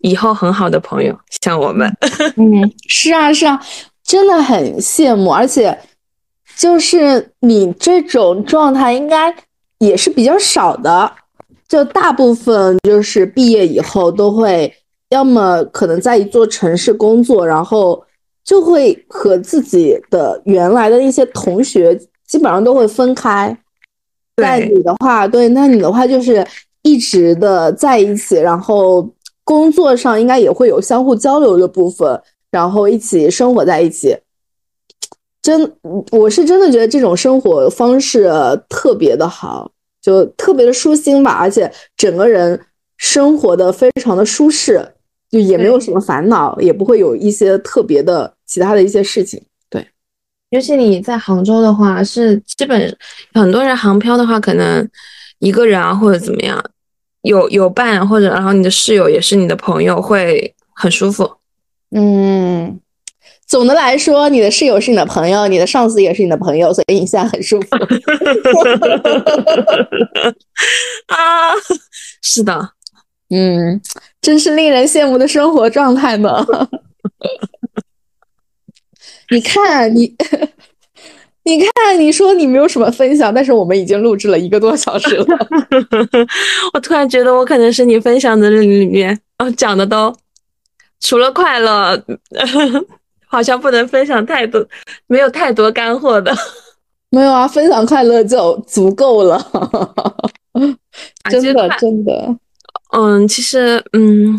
[0.00, 1.18] 以后很好的朋友。
[1.40, 1.90] 像我们，
[2.36, 3.58] 嗯，是啊，是啊，
[4.08, 5.78] 真的很羡慕，而且
[6.56, 9.32] 就是你这种状态应该
[9.78, 11.12] 也是比较少的，
[11.68, 14.74] 就大部分就是毕业以后都会。
[15.10, 18.04] 要么可能在一座城市工作，然后
[18.44, 23.56] 就会和自己的原来的一些同学基本上都会分开。
[24.36, 26.46] 那你的话，对，那你的话就是
[26.82, 29.08] 一直的在一起，然后
[29.44, 32.20] 工作上应该也会有相互交流的部分，
[32.50, 34.16] 然后一起生活在一起。
[35.40, 35.76] 真，
[36.10, 38.30] 我是真的觉得这种生活方式
[38.68, 39.70] 特别的好，
[40.02, 42.60] 就特别的舒心吧，而且整个人
[42.96, 44.94] 生活的非常的舒适。
[45.30, 49.38] 就也没有什么烦恼，也不会有一些特别的其他的一些事情。
[49.68, 49.86] 对，
[50.48, 52.96] 尤其你在杭州的话，是基本
[53.34, 54.88] 很多人航漂的话，可能
[55.38, 56.64] 一个人啊或者怎么样，
[57.20, 61.30] 有有伴或者然后你的室友也是你的朋友，会很舒服。
[61.90, 62.80] 嗯，
[63.46, 67.68] 总的来说，你的室友是你的朋友，你的上司也是你的朋友，所以你现在很舒服。
[71.08, 71.52] 啊，
[72.22, 72.70] 是的。
[73.30, 73.78] 嗯，
[74.22, 76.34] 真是令人羡慕的生活状态呢。
[79.30, 80.14] 你看你，
[81.44, 85.26] 你看你说你没有什么分享，但是我们已经录制了一个多小时了。
[86.72, 90.10] 我突然觉得我可能是你分享的里面，哦，讲的都
[91.00, 92.02] 除了快乐，
[93.26, 94.66] 好像不能分享太多，
[95.06, 96.34] 没有太多干货的。
[97.10, 99.40] 没有啊，分享快乐就足够了。
[101.30, 102.36] 真的，真的。
[102.92, 104.38] 嗯，其实，嗯，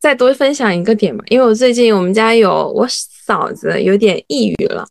[0.00, 4.84] 再多分享一个点嘛，因为我最近我们家有我嫂子有点抑郁了，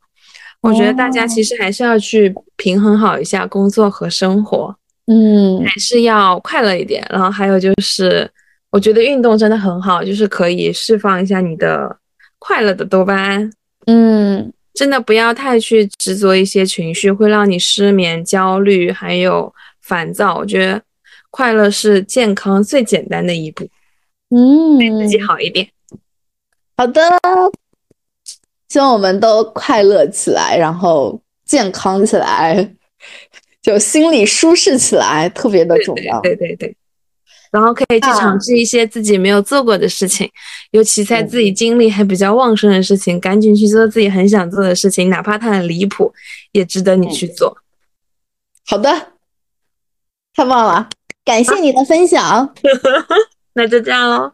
[0.61, 4.75] 我觉得大家其实还是要去平衡好一下工作和生活，
[5.07, 7.05] 嗯，还是要快乐一点。
[7.09, 8.29] 然后还有就是，
[8.71, 11.97] 我觉得运动真的很好，就是可以释放一下你的
[12.39, 13.51] 快乐的多巴胺，
[13.85, 20.35] 嗯，真的不要太去执着一些情绪，会让你失眠、焦虑还有烦躁。
[20.35, 20.81] 我觉得。
[21.29, 23.67] 快乐是健康最简单的一步，
[24.29, 25.67] 嗯，对自己好一点。
[26.77, 27.01] 好的，
[28.69, 32.73] 希望我们都快乐起来，然后健康起来，
[33.61, 36.19] 就心里舒适起来，特别的重要。
[36.21, 36.75] 对对对，
[37.51, 40.29] 然后可以去尝试一些自己没有做过的事情，
[40.71, 46.13] 尤其在自己精力还比较旺盛的事情，赶紧去做自己很想做的事情，哪怕它很离谱，
[46.51, 47.57] 也值得你去做。
[48.65, 48.91] 好的，
[50.35, 50.89] 太棒了。
[51.23, 52.53] 感谢你的分享，
[53.53, 54.31] 那就这样喽。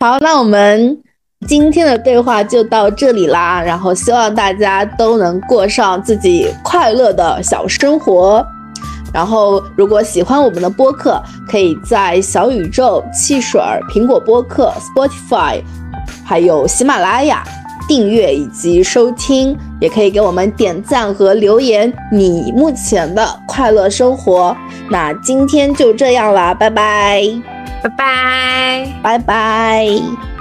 [0.00, 1.00] 好，那我们
[1.46, 3.62] 今天的对话就到这里啦。
[3.62, 8.44] 然后希望大家都能过上自己快乐的小生活。
[9.14, 15.62] 然后如果喜欢我们的播客，可以在小宇宙、汽水、苹果播客、Spotify，
[16.24, 17.42] 还有喜马拉雅。
[17.86, 21.92] 订阅以及收听，也可以给我们点赞和留言。
[22.10, 24.56] 你目前的快乐生活，
[24.90, 27.22] 那今天就这样啦，拜拜，
[27.82, 30.33] 拜拜，拜拜。